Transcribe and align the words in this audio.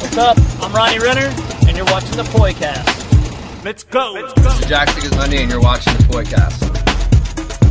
What's 0.00 0.16
up? 0.16 0.38
I'm 0.62 0.72
Ronnie 0.72 1.00
Renner, 1.00 1.34
and 1.66 1.76
you're 1.76 1.86
watching 1.86 2.16
the 2.16 2.22
Poicast. 2.22 3.64
Let's 3.64 3.82
go. 3.82 4.12
Let's 4.14 4.32
go. 4.34 4.68
Jack 4.68 4.88
Sigismondi, 4.90 5.40
and 5.40 5.50
you're 5.50 5.60
watching 5.60 5.92
the 5.94 6.04
Poicast. 6.04 6.62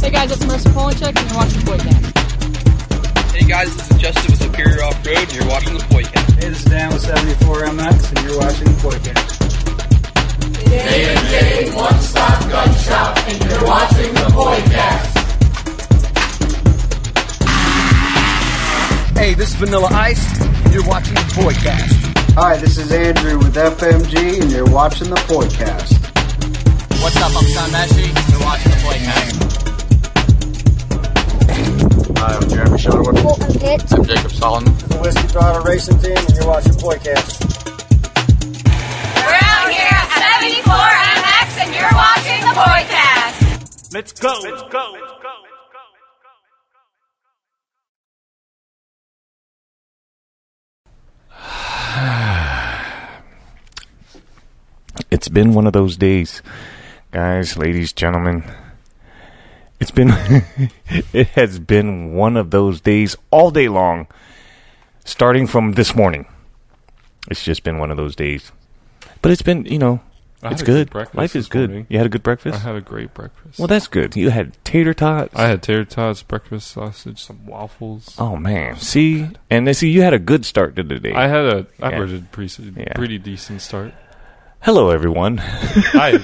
Hey 0.02 0.12
guys, 0.12 0.32
it's 0.32 0.44
Marissa 0.44 0.72
Polachek, 0.74 1.16
and 1.16 1.30
you're 1.30 1.38
watching 1.38 1.62
Poicast. 1.62 3.32
Hey 3.32 3.48
guys, 3.48 3.74
this 3.76 3.92
is 3.92 3.98
Justin 3.98 4.32
with 4.32 4.42
Superior 4.42 4.84
Off 4.84 5.06
Road, 5.06 5.18
and 5.18 5.34
you're 5.34 5.48
watching 5.48 5.74
the 5.74 5.84
Poicast. 5.86 6.34
Hey, 6.36 6.50
this 6.50 6.60
is 6.60 6.66
Dan 6.66 6.94
with 6.94 7.06
74MX, 7.06 8.10
and 8.18 8.28
you're 8.28 8.38
watching 8.38 8.66
the 8.66 8.72
Poicast. 8.84 9.38
A 10.70 11.72
one-stop 11.74 12.40
Gun 12.50 12.74
Shop 12.80 13.18
and 13.30 13.44
you're 13.50 13.66
watching 13.66 14.14
the 14.14 14.28
Podcast. 14.36 15.14
Hey, 19.18 19.34
this 19.34 19.50
is 19.50 19.56
Vanilla 19.56 19.88
Ice, 19.92 20.42
and 20.42 20.74
you're 20.74 20.86
watching 20.86 21.14
the 21.16 21.22
Poicast. 21.22 21.97
Hi, 22.38 22.56
this 22.56 22.78
is 22.78 22.92
Andrew 22.92 23.40
with 23.40 23.56
FMG, 23.56 24.40
and 24.40 24.52
you're 24.52 24.70
watching 24.70 25.10
the 25.10 25.16
Podcast. 25.16 25.98
What's 27.02 27.18
up? 27.18 27.36
I'm 27.36 27.44
Sean 27.50 27.68
Messi. 27.74 28.14
You're 28.30 28.46
watching 28.46 28.70
the 28.70 28.78
Poicast. 28.86 29.38
Hi, 32.20 32.36
I'm 32.36 32.48
Jeremy 32.48 32.78
Shuttleworth. 32.78 33.22
Colton 33.24 33.60
Pitts. 33.60 33.92
I'm 33.92 34.04
Jacob 34.06 34.30
Solomon. 34.30 34.72
The 34.72 35.00
Whiskey 35.00 35.28
Throttle 35.30 35.64
Racing 35.64 35.98
Team, 35.98 36.16
and 36.16 36.36
you're 36.36 36.46
watching 36.46 36.74
Podcast. 36.74 37.42
We're 39.26 39.42
out 39.42 39.72
here 39.74 39.90
at 39.90 40.06
74MX 40.38 41.58
and 41.58 41.74
you're 41.74 41.90
watching 41.98 42.42
the 42.46 42.54
Poicast. 42.54 43.92
Let's 43.92 44.12
go. 44.12 44.40
Let's 44.44 44.62
go. 44.62 44.92
Let's 44.94 45.12
go. 45.12 45.17
It's 55.10 55.30
been 55.30 55.54
one 55.54 55.66
of 55.68 55.74
those 55.74 55.96
days, 55.96 56.42
guys, 57.12 57.56
ladies, 57.58 57.94
gentlemen. 57.94 58.44
It's 59.80 59.92
been, 59.92 60.10
it 61.14 61.28
has 61.30 61.60
been 61.60 62.14
one 62.14 62.36
of 62.36 62.52
those 62.52 62.82
days 62.82 63.16
all 63.32 63.50
day 63.52 63.70
long, 63.70 64.08
starting 65.06 65.48
from 65.48 65.74
this 65.74 65.96
morning. 65.96 66.26
It's 67.32 67.44
just 67.44 67.64
been 67.64 67.78
one 67.78 67.90
of 67.90 67.98
those 67.98 68.16
days. 68.16 68.52
But 69.22 69.32
it's 69.32 69.42
been, 69.42 69.66
you 69.66 69.80
know, 69.80 70.02
I 70.44 70.52
it's 70.52 70.62
had 70.62 70.70
a 70.70 70.86
good. 70.86 71.16
Life 71.16 71.36
is 71.36 71.48
good. 71.48 71.70
morning. 71.72 71.88
You 71.90 71.98
had 71.98 72.06
a 72.06 72.10
good 72.10 72.22
breakfast? 72.22 72.56
I 72.60 72.62
had 72.62 72.76
a 72.76 72.82
great 72.82 73.14
breakfast. 73.16 73.58
well, 73.58 73.68
that's 73.68 73.88
good. 73.88 74.16
You 74.16 74.30
had 74.30 74.56
tater 74.64 74.94
tots. 74.94 75.34
I 75.36 75.48
had 75.48 75.64
tater 75.64 75.84
tots, 75.84 76.22
breakfast 76.22 76.68
sausage, 76.72 77.20
some 77.24 77.46
waffles. 77.48 78.16
oh, 78.20 78.36
man. 78.36 78.76
See? 78.78 79.28
And 79.50 79.66
then, 79.66 79.74
see, 79.74 79.90
you 79.90 80.04
had 80.04 80.14
a 80.14 80.20
good 80.20 80.46
start 80.46 80.76
to 80.76 80.84
the 80.84 81.00
day. 81.00 81.14
I 81.14 81.28
had 81.28 81.46
a 81.46 81.68
Yeah. 81.80 81.88
average 81.90 82.24
pretty, 82.32 82.74
Yeah. 82.78 82.94
pretty 82.94 83.18
decent 83.18 83.62
start. 83.62 83.94
Hello, 84.62 84.90
everyone. 84.92 85.38
Hi. 85.38 86.12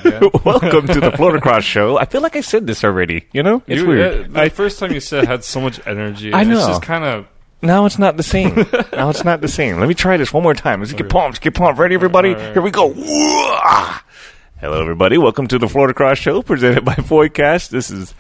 Welcome 0.44 0.88
to 0.88 1.00
the 1.00 1.12
Floridacross 1.12 1.62
Show. 1.62 1.98
I 1.98 2.06
feel 2.06 2.22
like 2.22 2.36
I 2.36 2.42
said 2.42 2.68
this 2.68 2.84
already. 2.84 3.26
You 3.32 3.42
know? 3.44 3.62
It's 3.68 3.82
You- 3.82 3.88
weird. 3.88 4.36
uh, 4.38 4.44
the 4.44 4.50
first 4.50 4.80
time 4.80 4.92
you 4.92 5.00
said 5.00 5.24
it 5.24 5.28
had 5.28 5.44
so 5.44 5.62
much 5.62 5.80
energy. 5.88 6.34
I 6.34 6.42
and 6.42 6.52
It's 6.52 6.62
know. 6.62 6.68
just 6.68 6.82
kind 6.82 7.04
of. 7.04 7.26
Now 7.64 7.86
it's 7.86 7.98
not 7.98 8.18
the 8.18 8.24
same. 8.24 8.54
now 8.92 9.10
it's 9.10 9.24
not 9.24 9.40
the 9.40 9.48
same. 9.48 9.80
Let 9.80 9.88
me 9.88 9.96
try 9.96 10.18
this 10.18 10.34
one 10.34 10.44
more 10.44 10.54
time. 10.54 10.82
Let's 10.82 10.92
get 10.92 11.08
pumped. 11.10 11.40
Get 11.40 11.56
pumped. 11.56 11.80
Ready, 11.80 11.96
everybody? 11.96 12.30
All 12.30 12.36
right, 12.36 12.42
all 12.42 12.48
right. 12.48 12.54
Here 12.56 12.62
we 12.62 12.72
go. 12.72 12.90
Whoa! 12.90 14.00
Hello, 14.60 14.82
everybody. 14.82 15.18
Welcome 15.18 15.48
to 15.48 15.58
the 15.58 15.68
Floridacross 15.68 16.18
Show, 16.18 16.42
presented 16.42 16.84
by 16.84 16.96
Poicast. 16.96 17.70
This 17.70 17.90
is 17.90 18.14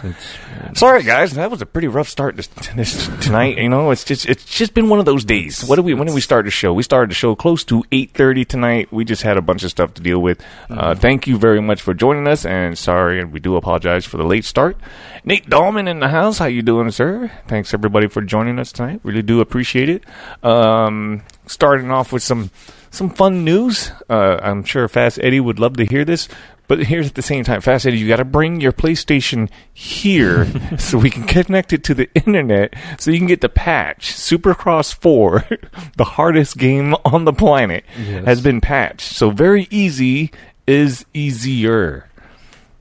Sorry, 0.75 1.03
guys, 1.03 1.35
that 1.35 1.51
was 1.51 1.63
a 1.63 1.67
pretty 1.67 1.89
rough 1.89 2.09
start 2.09 2.37
this, 2.37 2.49
this 2.75 3.07
tonight. 3.21 3.59
You 3.59 3.69
know, 3.69 3.91
it's 3.91 4.05
just 4.05 4.27
it's 4.27 4.45
just 4.45 4.75
been 4.75 4.89
one 4.89 4.99
of 4.99 5.05
those 5.05 5.25
days. 5.25 5.65
What 5.65 5.77
did 5.77 5.85
we? 5.85 5.95
When 5.95 6.07
did 6.07 6.15
we 6.15 6.21
start 6.21 6.45
the 6.45 6.51
show? 6.51 6.73
We 6.73 6.83
started 6.83 7.11
the 7.11 7.15
show 7.15 7.35
close 7.35 7.65
to 7.65 7.85
eight 7.93 8.13
thirty 8.13 8.45
tonight. 8.45 8.93
We 8.93 9.05
just 9.05 9.23
had 9.23 9.37
a 9.37 9.43
bunch 9.43 9.63
of 9.63 9.71
stuff 9.71 9.95
to 9.95 10.03
deal 10.03 10.21
with. 10.21 10.43
Uh, 10.69 10.95
thank 10.95 11.27
you 11.27 11.39
very 11.39 11.61
much 11.61 11.83
for 11.83 11.95
joining 11.95 12.27
us, 12.27 12.45
and 12.45 12.77
sorry, 12.77 13.21
and 13.21 13.33
we 13.33 13.41
do 13.41 13.57
apologize 13.57 14.05
for 14.05 14.17
the 14.17 14.25
late 14.25 14.45
start. 14.45 14.77
Nate 15.25 15.49
Dahlman 15.49 15.89
in 15.89 16.01
the 16.01 16.09
house. 16.09 16.39
How 16.39 16.47
you 16.47 16.63
doing, 16.63 16.91
sir? 16.91 17.31
Thanks 17.47 17.73
everybody 17.73 18.09
for 18.09 18.23
joining 18.23 18.59
us 18.59 18.73
tonight. 18.73 19.01
Really 19.03 19.23
do 19.23 19.41
appreciate 19.41 19.89
it. 19.89 20.05
Um, 20.45 21.23
starting 21.47 21.91
off 21.91 22.13
with 22.13 22.23
some 22.23 22.51
some 22.95 23.11
fun 23.11 23.45
news. 23.45 23.91
Uh, 24.09 24.39
I'm 24.43 24.65
sure 24.65 24.89
Fast 24.89 25.19
Eddie 25.23 25.41
would 25.41 25.59
love 25.59 25.77
to 25.79 25.85
hear 25.87 26.05
this. 26.05 26.29
But 26.67 26.79
here's 26.87 27.09
at 27.09 27.15
the 27.15 27.21
same 27.21 27.45
time, 27.45 27.61
Fast 27.61 27.87
Eddie, 27.87 27.99
you 27.99 28.09
got 28.09 28.17
to 28.17 28.25
bring 28.25 28.59
your 28.63 28.73
PlayStation 28.73 29.51
here 29.75 30.47
so 30.79 30.97
we 30.97 31.11
can 31.11 31.25
connect 31.25 31.75
it 31.75 31.85
to 31.85 31.95
the 31.95 32.09
internet 32.15 32.73
so 32.99 33.11
you 33.11 33.19
can 33.19 33.27
get 33.27 33.43
the 33.43 33.51
patch. 33.51 34.13
Supercross 34.15 34.95
4, 34.95 35.45
the 35.99 36.05
hardest 36.05 36.57
game 36.57 36.95
on 37.05 37.27
the 37.27 37.35
planet, 37.35 37.85
Yes. 37.99 38.25
has 38.25 38.41
been 38.41 38.63
patched. 38.63 39.03
So 39.13 39.29
very 39.31 39.69
easy 39.71 40.31
is 40.67 41.05
easier 41.13 42.09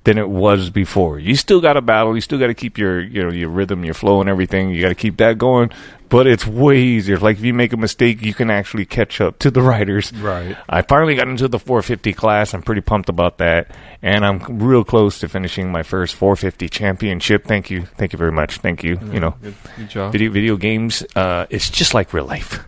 than 0.03 0.17
it 0.17 0.27
was 0.29 0.69
before. 0.69 1.17
You 1.19 1.35
still 1.35 1.61
got 1.61 1.73
to 1.73 1.81
battle. 1.81 2.13
You 2.15 2.21
still 2.21 2.39
got 2.39 2.47
to 2.47 2.53
keep 2.53 2.77
your 2.77 2.99
you 3.01 3.23
know 3.23 3.31
your 3.31 3.49
rhythm, 3.49 3.85
your 3.85 3.93
flow, 3.93 4.19
and 4.21 4.29
everything. 4.29 4.69
You 4.69 4.81
got 4.81 4.89
to 4.89 4.95
keep 4.95 5.17
that 5.17 5.37
going. 5.37 5.71
But 6.09 6.27
it's 6.27 6.45
way 6.45 6.77
easier. 6.79 7.17
Like 7.17 7.37
if 7.37 7.43
you 7.43 7.55
make 7.55 7.73
a 7.73 7.77
mistake, 7.77 8.21
you 8.21 8.35
can 8.35 8.51
actually 8.51 8.85
catch 8.85 9.19
up 9.19 9.39
to 9.39 9.49
the 9.49 9.63
riders. 9.63 10.13
Right. 10.13 10.55
I 10.69 10.83
finally 10.83 11.15
got 11.15 11.27
into 11.27 11.47
the 11.47 11.57
450 11.57 12.13
class. 12.13 12.53
I'm 12.53 12.61
pretty 12.61 12.81
pumped 12.81 13.09
about 13.09 13.39
that, 13.39 13.71
and 14.03 14.23
I'm 14.23 14.39
real 14.59 14.83
close 14.83 15.17
to 15.19 15.27
finishing 15.27 15.71
my 15.71 15.81
first 15.81 16.13
450 16.13 16.69
championship. 16.69 17.45
Thank 17.45 17.71
you, 17.71 17.85
thank 17.97 18.13
you 18.13 18.17
very 18.19 18.31
much. 18.31 18.57
Thank 18.57 18.83
you. 18.83 18.99
You 19.11 19.19
know, 19.21 19.35
Good, 19.41 19.55
good 19.77 19.89
job. 19.89 20.11
video 20.11 20.29
video 20.29 20.55
games. 20.55 21.03
Uh, 21.15 21.47
it's 21.49 21.69
just 21.71 21.95
like 21.95 22.13
real 22.13 22.25
life. 22.25 22.63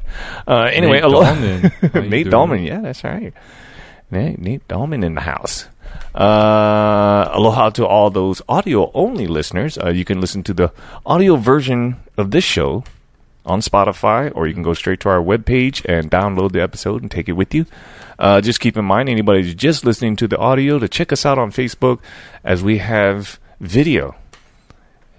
Uh, 0.47 0.69
anyway, 0.73 1.01
Nate 1.01 1.11
Dahlman. 1.11 2.09
Nate? 2.09 2.27
Dahlman. 2.27 2.65
Yeah, 2.65 2.79
that's 2.81 3.03
right. 3.03 3.33
Nate, 4.11 4.39
Nate 4.39 4.67
Dahlman 4.67 5.03
in 5.03 5.15
the 5.15 5.21
house. 5.21 5.67
Uh, 6.13 7.29
aloha 7.33 7.69
to 7.71 7.85
all 7.85 8.09
those 8.09 8.41
audio 8.47 8.91
only 8.93 9.27
listeners. 9.27 9.77
Uh, 9.77 9.89
you 9.89 10.05
can 10.05 10.21
listen 10.21 10.43
to 10.43 10.53
the 10.53 10.71
audio 11.05 11.35
version 11.35 11.97
of 12.17 12.31
this 12.31 12.43
show 12.43 12.83
on 13.45 13.61
Spotify, 13.61 14.31
or 14.33 14.47
you 14.47 14.53
can 14.53 14.63
go 14.63 14.73
straight 14.73 14.99
to 15.01 15.09
our 15.09 15.19
webpage 15.21 15.85
and 15.85 16.09
download 16.09 16.51
the 16.51 16.61
episode 16.61 17.01
and 17.01 17.11
take 17.11 17.29
it 17.29 17.33
with 17.33 17.53
you. 17.53 17.65
Uh, 18.17 18.41
just 18.41 18.59
keep 18.59 18.77
in 18.77 18.85
mind, 18.85 19.09
anybody 19.09 19.43
who's 19.43 19.53
just 19.53 19.85
listening 19.85 20.15
to 20.15 20.27
the 20.27 20.37
audio, 20.37 20.79
to 20.79 20.87
check 20.87 21.11
us 21.11 21.25
out 21.25 21.37
on 21.37 21.51
Facebook 21.51 21.99
as 22.43 22.63
we 22.63 22.77
have 22.77 23.39
video. 23.59 24.15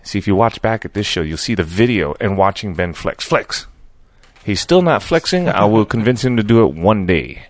See, 0.02 0.18
if 0.18 0.26
you 0.26 0.34
watch 0.34 0.62
back 0.62 0.84
at 0.84 0.94
this 0.94 1.06
show, 1.06 1.20
you'll 1.20 1.36
see 1.36 1.54
the 1.54 1.64
video 1.64 2.14
and 2.20 2.38
watching 2.38 2.74
Ben 2.74 2.94
flex. 2.94 3.24
Flex. 3.24 3.66
He's 4.44 4.60
still 4.60 4.82
not 4.82 5.02
flexing. 5.02 5.48
I 5.48 5.64
will 5.64 5.84
convince 5.96 6.24
him 6.24 6.36
to 6.36 6.42
do 6.42 6.64
it 6.64 6.74
one 6.74 7.06
day. 7.06 7.42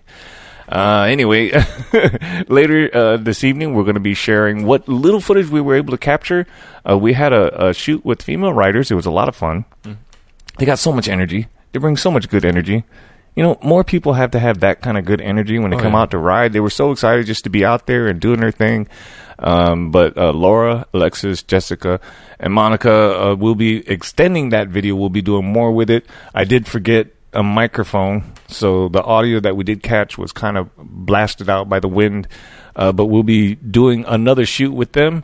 Uh, 0.67 1.07
anyway, 1.09 1.51
later 2.49 2.89
uh, 2.93 3.17
this 3.17 3.43
evening, 3.43 3.73
we're 3.73 3.83
going 3.83 3.95
to 3.95 3.99
be 4.01 4.13
sharing 4.13 4.65
what 4.65 4.87
little 4.87 5.21
footage 5.21 5.47
we 5.49 5.61
were 5.61 5.75
able 5.75 5.91
to 5.91 5.97
capture. 5.97 6.45
Uh, 6.89 6.97
we 6.97 7.13
had 7.13 7.31
a, 7.33 7.67
a 7.69 7.73
shoot 7.73 8.03
with 8.05 8.21
female 8.21 8.53
writers. 8.53 8.91
It 8.91 8.95
was 8.95 9.05
a 9.05 9.11
lot 9.11 9.29
of 9.29 9.35
fun. 9.35 9.65
They 10.57 10.65
got 10.65 10.79
so 10.79 10.91
much 10.91 11.07
energy. 11.07 11.47
They 11.71 11.79
bring 11.79 11.97
so 11.97 12.11
much 12.11 12.29
good 12.29 12.43
energy. 12.43 12.83
You 13.35 13.43
know, 13.43 13.59
more 13.63 13.83
people 13.83 14.13
have 14.13 14.31
to 14.31 14.39
have 14.39 14.61
that 14.61 14.81
kind 14.81 14.97
of 14.97 15.05
good 15.05 15.21
energy 15.21 15.59
when 15.59 15.69
they 15.69 15.77
Oh, 15.77 15.81
come 15.81 15.93
yeah. 15.93 15.99
out 16.01 16.11
to 16.11 16.17
ride. 16.17 16.53
They 16.53 16.59
were 16.59 16.71
so 16.71 16.91
excited 16.91 17.27
just 17.27 17.43
to 17.43 17.49
be 17.51 17.63
out 17.63 17.85
there 17.85 18.07
and 18.07 18.19
doing 18.19 18.39
their 18.39 18.51
thing. 18.51 18.87
Um, 19.39 19.91
but 19.91 20.17
uh, 20.17 20.33
Laura, 20.33 20.87
Alexis, 20.93 21.43
Jessica, 21.43 21.99
and 22.39 22.51
Monica 22.51 22.91
uh, 22.91 23.35
will 23.35 23.53
be 23.53 23.87
extending 23.87 24.49
that 24.49 24.69
video. 24.69 24.95
We'll 24.95 25.09
be 25.09 25.21
doing 25.21 25.45
more 25.45 25.71
with 25.71 25.91
it. 25.91 26.07
I 26.33 26.43
did 26.45 26.65
forget 26.67 27.07
a 27.33 27.43
microphone, 27.43 28.33
so 28.47 28.89
the 28.89 29.03
audio 29.03 29.39
that 29.39 29.55
we 29.55 29.63
did 29.63 29.83
catch 29.83 30.17
was 30.17 30.31
kind 30.31 30.57
of 30.57 30.69
blasted 30.77 31.49
out 31.49 31.69
by 31.69 31.79
the 31.79 31.87
wind. 31.87 32.27
Uh, 32.75 32.91
but 32.91 33.05
we'll 33.07 33.23
be 33.23 33.55
doing 33.55 34.05
another 34.07 34.45
shoot 34.45 34.71
with 34.71 34.91
them, 34.91 35.23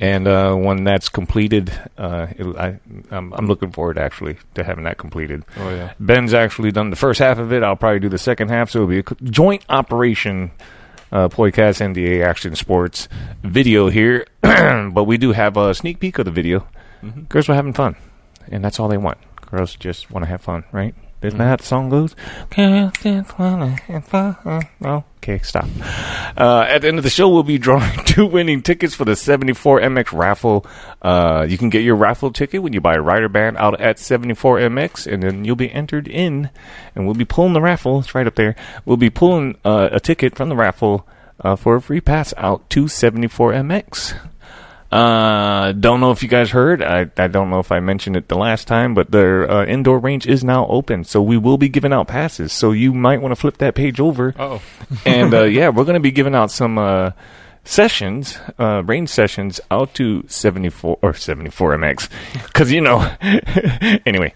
and 0.00 0.26
uh, 0.26 0.54
when 0.54 0.84
that's 0.84 1.10
completed, 1.10 1.70
uh, 1.98 2.28
it'll, 2.34 2.58
I, 2.58 2.80
I'm, 3.10 3.30
I'm 3.34 3.46
looking 3.46 3.72
forward 3.72 3.98
actually 3.98 4.38
to 4.54 4.64
having 4.64 4.84
that 4.84 4.96
completed. 4.96 5.44
Oh, 5.58 5.68
yeah. 5.68 5.92
Ben's 6.00 6.32
actually 6.32 6.72
done 6.72 6.88
the 6.88 6.96
first 6.96 7.18
half 7.18 7.38
of 7.38 7.52
it. 7.52 7.62
I'll 7.62 7.76
probably 7.76 8.00
do 8.00 8.08
the 8.08 8.16
second 8.16 8.48
half, 8.48 8.70
so 8.70 8.78
it'll 8.78 8.88
be 8.88 9.00
a 9.00 9.30
joint 9.30 9.66
operation. 9.68 10.50
Uh, 11.12 11.28
NDA 11.28 12.24
Action 12.24 12.56
Sports 12.56 13.06
video 13.42 13.88
here, 13.88 14.26
but 14.40 15.04
we 15.04 15.16
do 15.16 15.30
have 15.30 15.56
a 15.56 15.72
sneak 15.74 16.00
peek 16.00 16.18
of 16.18 16.24
the 16.24 16.30
video. 16.32 16.66
Girls 17.28 17.48
were 17.48 17.54
having 17.54 17.74
fun, 17.74 17.94
and 18.50 18.64
that's 18.64 18.80
all 18.80 18.88
they 18.88 18.96
want. 18.96 19.18
Girls 19.50 19.76
just 19.76 20.10
want 20.10 20.24
to 20.24 20.28
have 20.28 20.40
fun, 20.40 20.64
right? 20.72 20.94
Isn't 21.24 21.38
that 21.38 21.46
how 21.46 21.56
the 21.56 21.64
song 21.64 21.88
goes? 21.88 22.14
Girls 22.50 22.92
just 23.02 23.38
wanna 23.38 23.70
have 23.70 24.04
fun. 24.04 24.36
Oh, 24.82 25.04
okay, 25.18 25.38
stop. 25.38 25.66
Uh, 26.36 26.66
at 26.68 26.82
the 26.82 26.88
end 26.88 26.98
of 26.98 27.04
the 27.04 27.10
show, 27.10 27.28
we'll 27.28 27.42
be 27.42 27.58
drawing 27.58 27.98
two 28.04 28.26
winning 28.26 28.62
tickets 28.62 28.94
for 28.94 29.04
the 29.04 29.12
74MX 29.12 30.12
raffle. 30.12 30.66
Uh, 31.00 31.46
you 31.48 31.56
can 31.56 31.70
get 31.70 31.82
your 31.82 31.96
raffle 31.96 32.30
ticket 32.32 32.62
when 32.62 32.72
you 32.72 32.80
buy 32.80 32.94
a 32.94 33.00
rider 33.00 33.28
band 33.28 33.56
out 33.56 33.80
at 33.80 33.96
74MX, 33.96 35.12
and 35.12 35.22
then 35.22 35.44
you'll 35.44 35.56
be 35.56 35.72
entered 35.72 36.08
in, 36.08 36.50
and 36.94 37.06
we'll 37.06 37.14
be 37.14 37.24
pulling 37.24 37.52
the 37.54 37.62
raffle. 37.62 38.00
It's 38.00 38.14
right 38.14 38.26
up 38.26 38.34
there. 38.34 38.56
We'll 38.84 38.96
be 38.96 39.10
pulling 39.10 39.56
uh, 39.64 39.88
a 39.92 40.00
ticket 40.00 40.36
from 40.36 40.48
the 40.48 40.56
raffle 40.56 41.06
uh, 41.40 41.56
for 41.56 41.76
a 41.76 41.80
free 41.80 42.00
pass 42.00 42.34
out 42.36 42.68
to 42.70 42.84
74MX. 42.84 44.18
Uh, 44.94 45.72
don't 45.72 45.98
know 45.98 46.12
if 46.12 46.22
you 46.22 46.28
guys 46.28 46.50
heard. 46.50 46.80
I, 46.80 47.10
I 47.16 47.26
don't 47.26 47.50
know 47.50 47.58
if 47.58 47.72
I 47.72 47.80
mentioned 47.80 48.14
it 48.16 48.28
the 48.28 48.36
last 48.36 48.68
time, 48.68 48.94
but 48.94 49.10
their 49.10 49.50
uh, 49.50 49.64
indoor 49.66 49.98
range 49.98 50.24
is 50.24 50.44
now 50.44 50.68
open, 50.68 51.02
so 51.02 51.20
we 51.20 51.36
will 51.36 51.58
be 51.58 51.68
giving 51.68 51.92
out 51.92 52.06
passes. 52.06 52.52
So 52.52 52.70
you 52.70 52.94
might 52.94 53.20
want 53.20 53.32
to 53.32 53.36
flip 53.36 53.58
that 53.58 53.74
page 53.74 53.98
over, 53.98 54.32
Oh, 54.38 54.62
and 55.04 55.34
uh, 55.34 55.42
yeah, 55.58 55.70
we're 55.70 55.82
going 55.82 55.94
to 55.94 56.00
be 56.00 56.12
giving 56.12 56.36
out 56.36 56.52
some 56.52 56.78
uh, 56.78 57.10
sessions, 57.64 58.38
uh, 58.56 58.84
range 58.84 59.08
sessions 59.08 59.60
out 59.68 59.94
to 59.94 60.24
seventy 60.28 60.68
four 60.68 60.96
or 61.02 61.12
seventy 61.12 61.50
four 61.50 61.76
MX, 61.76 62.08
because 62.46 62.70
you 62.76 62.80
know. 62.80 63.00
anyway. 64.06 64.32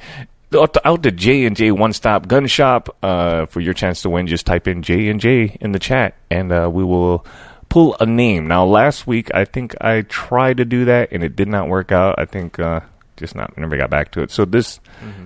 Out 0.57 0.73
to, 0.73 0.89
out 0.89 1.03
to 1.03 1.11
J 1.11 1.45
and 1.45 1.55
J 1.55 1.73
One 1.73 1.93
Stop 1.93 2.27
Gun 2.27 2.47
Shop 2.47 2.97
uh, 3.03 3.45
for 3.45 3.61
your 3.61 3.75
chance 3.75 4.01
to 4.01 4.09
win. 4.09 4.27
Just 4.27 4.47
type 4.47 4.67
in 4.67 4.83
J 4.83 5.09
and 5.11 5.21
J 5.21 5.59
in 5.61 5.73
the 5.73 5.79
chat, 5.79 6.15
and 6.31 6.51
uh, 6.51 6.71
we 6.73 6.83
will 6.83 7.27
pull 7.69 7.97
a 8.01 8.07
name. 8.07 8.47
Now, 8.47 8.65
last 8.65 9.07
week 9.07 9.31
I 9.35 9.45
think 9.45 9.75
I 9.81 10.03
tried 10.03 10.59
to 10.59 10.65
do 10.65 10.85
that 10.87 11.13
and 11.13 11.23
it 11.23 11.37
did 11.37 11.49
not 11.49 11.69
work 11.69 11.93
out. 11.93 12.17
I 12.19 12.25
think 12.25 12.59
uh, 12.59 12.81
just 13.17 13.35
not 13.35 13.57
never 13.59 13.77
got 13.77 13.91
back 13.91 14.13
to 14.13 14.23
it. 14.23 14.31
So 14.31 14.45
this 14.45 14.81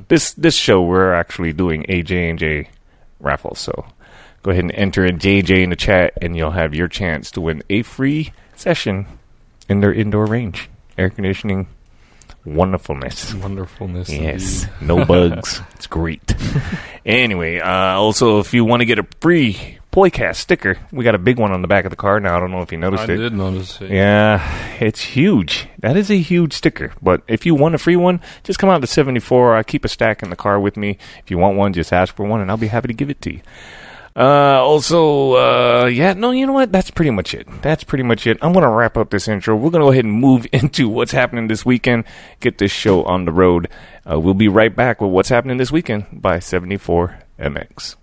this 0.09 0.33
this 0.35 0.55
show 0.55 0.83
we're 0.83 1.13
actually 1.13 1.53
doing 1.53 1.87
a 1.89 2.03
J 2.03 2.31
and 2.31 2.39
J 2.39 2.69
raffle. 3.21 3.55
So 3.55 3.87
go 4.43 4.51
ahead 4.51 4.65
and 4.65 4.73
enter 4.73 5.05
in 5.05 5.19
JJ 5.19 5.63
in 5.63 5.71
the 5.71 5.77
chat, 5.77 6.15
and 6.21 6.37
you'll 6.37 6.51
have 6.51 6.75
your 6.75 6.89
chance 6.89 7.31
to 7.33 7.41
win 7.41 7.63
a 7.71 7.83
free 7.83 8.33
session 8.57 9.07
in 9.69 9.81
their 9.81 9.93
indoor 9.93 10.27
range 10.27 10.69
air 10.99 11.11
conditioning 11.11 11.69
wonderfulness. 12.45 13.35
wonderfulness. 13.35 14.11
Yes, 14.11 14.65
indeed. 14.65 14.87
no 14.89 15.05
bugs. 15.05 15.61
it's 15.75 15.87
great. 15.87 16.35
anyway, 17.07 17.61
uh, 17.61 17.95
also 17.95 18.41
if 18.41 18.53
you 18.53 18.65
want 18.65 18.81
to 18.81 18.87
get 18.87 18.99
a 18.99 19.07
free 19.21 19.79
Poicast 19.93 20.37
sticker, 20.37 20.79
we 20.91 21.05
got 21.05 21.15
a 21.15 21.19
big 21.19 21.39
one 21.39 21.53
on 21.53 21.61
the 21.61 21.69
back 21.69 21.85
of 21.85 21.91
the 21.91 21.97
car 21.97 22.19
now. 22.19 22.35
I 22.35 22.41
don't 22.41 22.51
know 22.51 22.63
if 22.63 22.73
you 22.73 22.79
noticed 22.79 23.03
I 23.03 23.13
it. 23.13 23.17
I 23.17 23.17
did 23.17 23.35
notice 23.35 23.79
it. 23.83 23.91
Yeah, 23.91 24.41
it's 24.81 25.03
huge. 25.03 25.69
That 25.81 25.99
is 25.99 26.11
a 26.11 26.17
huge 26.17 26.55
sticker. 26.55 26.95
But 27.03 27.23
if 27.29 27.45
you 27.45 27.55
want 27.55 27.75
a 27.75 27.79
free 27.79 27.97
one, 27.97 28.23
just 28.43 28.59
come 28.59 28.71
out 28.71 28.81
to 28.81 28.87
74. 28.87 29.55
I 29.55 29.63
keep 29.63 29.85
a 29.85 29.89
stack 29.89 30.23
in 30.23 30.31
the 30.31 30.37
car 30.37 30.59
with 30.59 30.79
me. 30.79 30.97
If 31.23 31.31
you 31.31 31.37
want 31.37 31.59
one, 31.59 31.75
just 31.75 31.93
ask 31.93 32.17
for 32.17 32.25
one, 32.25 32.41
and 32.41 32.51
I'll 32.51 32.57
be 32.57 32.69
happy 32.69 32.89
to 32.89 32.95
give 32.95 33.11
it 33.11 33.21
to 33.21 33.35
you. 33.35 33.43
Uh, 34.17 34.63
also, 34.63 35.35
uh, 35.35 35.87
yeah, 35.87 36.15
no, 36.15 36.31
you 36.31 36.47
know 36.47 36.55
what? 36.55 36.73
That's 36.73 36.91
pretty 36.91 37.11
much 37.11 37.35
it. 37.35 37.47
That's 37.61 37.85
pretty 37.85 38.05
much 38.05 38.27
it. 38.27 38.39
I'm 38.41 38.55
going 38.55 38.65
to 38.65 38.71
wrap 38.71 38.97
up 38.97 39.11
this 39.11 39.29
intro. 39.29 39.57
We're 39.57 39.71
going 39.71 39.81
to 39.81 39.87
go 39.87 39.93
ahead 39.93 40.07
and 40.07 40.15
move 40.15 40.47
into 40.55 40.89
what's 40.89 41.13
happening 41.13 41.49
this 41.49 41.67
weekend, 41.67 42.05
get 42.41 42.57
this 42.57 42.73
show 42.73 43.05
on 43.05 43.27
the 43.27 43.33
road. 43.33 43.69
Uh, 44.11 44.19
we'll 44.19 44.33
be 44.33 44.49
right 44.49 44.75
back 44.75 45.03
with 45.03 45.11
what's 45.11 45.29
happening 45.29 45.59
this 45.59 45.71
weekend 45.71 46.07
by 46.13 46.39
74MX. 46.39 47.97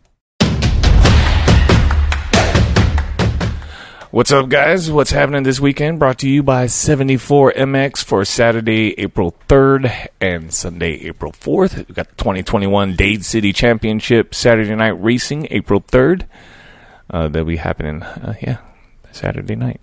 What's 4.11 4.31
up, 4.31 4.49
guys? 4.49 4.91
What's 4.91 5.11
happening 5.11 5.43
this 5.43 5.59
weekend? 5.59 5.99
Brought 5.99 6.17
to 6.19 6.29
you 6.29 6.41
by 6.41 6.65
74MX 6.65 8.03
for 8.03 8.25
Saturday, 8.25 8.95
April 8.99 9.35
3rd 9.47 10.07
and 10.19 10.51
Sunday, 10.51 10.93
April 11.05 11.31
4th. 11.31 11.77
We've 11.77 11.93
got 11.95 12.09
the 12.09 12.15
2021 12.15 12.95
Dade 12.95 13.23
City 13.23 13.53
Championship 13.53 14.33
Saturday 14.33 14.73
night 14.75 14.99
racing, 14.99 15.47
April 15.51 15.81
3rd. 15.81 16.25
Uh, 17.11 17.27
that'll 17.27 17.45
be 17.45 17.57
happening, 17.57 18.01
uh, 18.01 18.33
yeah, 18.41 18.57
Saturday 19.11 19.55
night. 19.55 19.79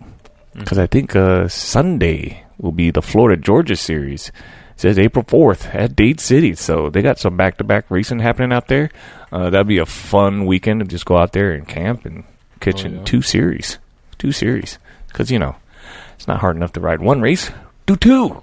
Because 0.55 0.79
I 0.79 0.87
think 0.89 1.15
uh, 1.15 1.47
Sunday 1.47 2.43
will 2.59 2.73
be 2.73 2.91
the 2.91 3.03
Florida 3.03 3.41
Georgia 3.41 3.77
Series. 3.77 4.29
It 4.75 4.81
says 4.81 4.99
April 4.99 5.25
4th 5.25 5.73
at 5.73 5.95
Dade 5.95 6.19
City. 6.19 6.55
So 6.57 6.91
they 6.91 7.01
got 7.01 7.21
some 7.21 7.37
back 7.37 7.59
to 7.59 7.65
back 7.65 7.89
racing 7.93 8.19
happening 8.19 8.53
out 8.53 8.67
there. 8.67 8.91
Uh, 9.31 9.51
that'll 9.51 9.65
be 9.65 9.79
a 9.79 9.87
fun 9.87 10.47
weekend 10.47 10.81
to 10.81 10.87
just 10.87 11.05
go 11.07 11.17
out 11.17 11.33
there 11.33 11.53
and 11.53 11.69
camp 11.69 12.05
and 12.05 12.25
catch 12.59 12.83
Oh, 12.83 12.89
in 12.89 12.97
yeah. 12.97 13.05
two 13.05 13.23
series. 13.23 13.79
Two 14.19 14.33
series. 14.33 14.79
Because, 15.09 15.31
you 15.31 15.39
know, 15.39 15.57
it's 16.15 16.27
not 16.29 16.41
hard 16.41 16.57
enough 16.57 16.73
to 16.75 16.81
ride 16.81 17.01
one 17.01 17.21
race. 17.21 17.51
Do 17.87 17.97
two. 17.97 18.43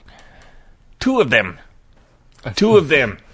Two 1.00 1.20
of 1.20 1.30
them. 1.30 1.60
Two 2.56 2.78
of 2.78 2.88
them. 2.90 3.18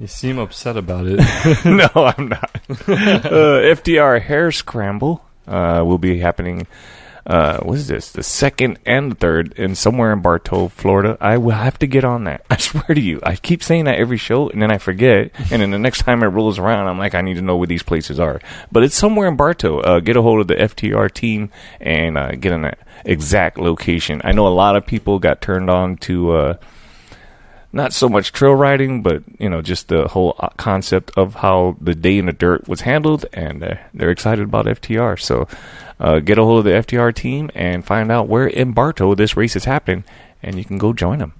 You 0.00 0.06
seem 0.06 0.38
upset 0.38 0.76
about 0.76 1.06
it. 1.08 1.18
no, 1.64 1.88
I'm 1.94 2.28
not. 2.28 2.54
uh, 2.70 3.66
FTR 3.74 4.22
Hare 4.22 4.52
Scramble 4.52 5.24
uh, 5.48 5.82
will 5.84 5.98
be 5.98 6.18
happening. 6.18 6.68
Uh, 7.28 7.58
what 7.60 7.76
is 7.76 7.88
this? 7.88 8.10
The 8.10 8.22
second 8.22 8.78
and 8.86 9.12
the 9.12 9.14
third, 9.14 9.52
and 9.58 9.76
somewhere 9.76 10.14
in 10.14 10.22
Bartow, 10.22 10.68
Florida. 10.68 11.18
I 11.20 11.36
will 11.36 11.50
have 11.50 11.78
to 11.80 11.86
get 11.86 12.02
on 12.02 12.24
that. 12.24 12.42
I 12.50 12.56
swear 12.56 12.94
to 12.94 13.00
you. 13.00 13.20
I 13.22 13.36
keep 13.36 13.62
saying 13.62 13.84
that 13.84 13.98
every 13.98 14.16
show, 14.16 14.48
and 14.48 14.62
then 14.62 14.70
I 14.70 14.78
forget. 14.78 15.30
and 15.50 15.60
then 15.60 15.70
the 15.70 15.78
next 15.78 16.02
time 16.02 16.22
it 16.22 16.28
rolls 16.28 16.58
around, 16.58 16.88
I'm 16.88 16.98
like, 16.98 17.14
I 17.14 17.20
need 17.20 17.34
to 17.34 17.42
know 17.42 17.58
where 17.58 17.66
these 17.66 17.82
places 17.82 18.18
are. 18.18 18.40
But 18.72 18.82
it's 18.82 18.94
somewhere 18.94 19.28
in 19.28 19.36
Bartow. 19.36 19.80
Uh, 19.80 20.00
get 20.00 20.16
a 20.16 20.22
hold 20.22 20.40
of 20.40 20.48
the 20.48 20.54
FTR 20.54 21.12
team 21.12 21.50
and 21.80 22.16
uh, 22.16 22.32
get 22.32 22.52
an 22.52 22.74
exact 23.04 23.58
location. 23.58 24.22
I 24.24 24.32
know 24.32 24.46
a 24.46 24.48
lot 24.48 24.76
of 24.76 24.86
people 24.86 25.18
got 25.18 25.42
turned 25.42 25.68
on 25.68 25.98
to. 25.98 26.56
Not 27.70 27.92
so 27.92 28.08
much 28.08 28.32
trail 28.32 28.54
riding, 28.54 29.02
but 29.02 29.22
you 29.38 29.50
know, 29.50 29.60
just 29.60 29.88
the 29.88 30.08
whole 30.08 30.34
uh, 30.38 30.48
concept 30.56 31.10
of 31.18 31.36
how 31.36 31.76
the 31.80 31.94
day 31.94 32.16
in 32.16 32.26
the 32.26 32.32
dirt 32.32 32.66
was 32.66 32.80
handled, 32.80 33.26
and 33.32 33.62
uh, 33.62 33.74
they're 33.92 34.10
excited 34.10 34.44
about 34.44 34.64
FTR. 34.64 35.20
So, 35.20 35.46
uh, 36.00 36.20
get 36.20 36.38
a 36.38 36.44
hold 36.44 36.60
of 36.60 36.64
the 36.64 36.70
FTR 36.70 37.14
team 37.14 37.50
and 37.54 37.84
find 37.84 38.10
out 38.10 38.28
where 38.28 38.46
in 38.46 38.72
Bartow 38.72 39.14
this 39.14 39.36
race 39.36 39.54
is 39.54 39.66
happening, 39.66 40.04
and 40.42 40.56
you 40.56 40.64
can 40.64 40.78
go 40.78 40.94
join 40.94 41.18
them. 41.18 41.34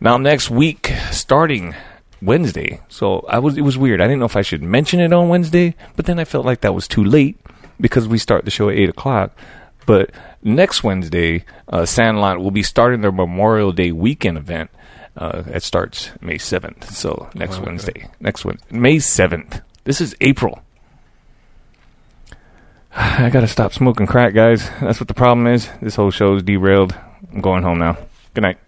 Now, 0.00 0.18
next 0.18 0.50
week, 0.50 0.92
starting 1.10 1.74
Wednesday, 2.20 2.80
so 2.88 3.24
I 3.28 3.38
was 3.38 3.56
it 3.56 3.62
was 3.62 3.78
weird. 3.78 4.02
I 4.02 4.04
didn't 4.04 4.20
know 4.20 4.26
if 4.26 4.36
I 4.36 4.42
should 4.42 4.62
mention 4.62 5.00
it 5.00 5.14
on 5.14 5.30
Wednesday, 5.30 5.74
but 5.96 6.04
then 6.04 6.18
I 6.18 6.24
felt 6.24 6.44
like 6.44 6.60
that 6.60 6.74
was 6.74 6.86
too 6.86 7.04
late 7.04 7.40
because 7.80 8.06
we 8.06 8.18
start 8.18 8.44
the 8.44 8.50
show 8.50 8.68
at 8.68 8.76
eight 8.76 8.90
o'clock. 8.90 9.32
But 9.86 10.10
next 10.42 10.84
Wednesday, 10.84 11.44
uh, 11.68 11.86
Sandlot 11.86 12.38
will 12.38 12.50
be 12.50 12.62
starting 12.62 13.00
their 13.00 13.12
Memorial 13.12 13.72
Day 13.72 13.92
weekend 13.92 14.36
event. 14.36 14.70
Uh, 15.16 15.42
it 15.48 15.62
starts 15.62 16.10
May 16.20 16.36
7th. 16.36 16.84
So 16.92 17.28
next 17.34 17.56
okay. 17.56 17.64
Wednesday. 17.66 18.08
Next 18.20 18.44
one. 18.44 18.58
May 18.70 18.96
7th. 18.96 19.62
This 19.84 20.00
is 20.00 20.14
April. 20.20 20.62
I 22.94 23.30
gotta 23.30 23.48
stop 23.48 23.72
smoking 23.72 24.06
crack, 24.06 24.34
guys. 24.34 24.68
That's 24.80 25.00
what 25.00 25.08
the 25.08 25.14
problem 25.14 25.46
is. 25.46 25.68
This 25.80 25.96
whole 25.96 26.10
show 26.10 26.34
is 26.36 26.42
derailed. 26.42 26.94
I'm 27.32 27.40
going 27.40 27.62
home 27.62 27.78
now. 27.78 27.96
Good 28.34 28.42
night. 28.42 28.58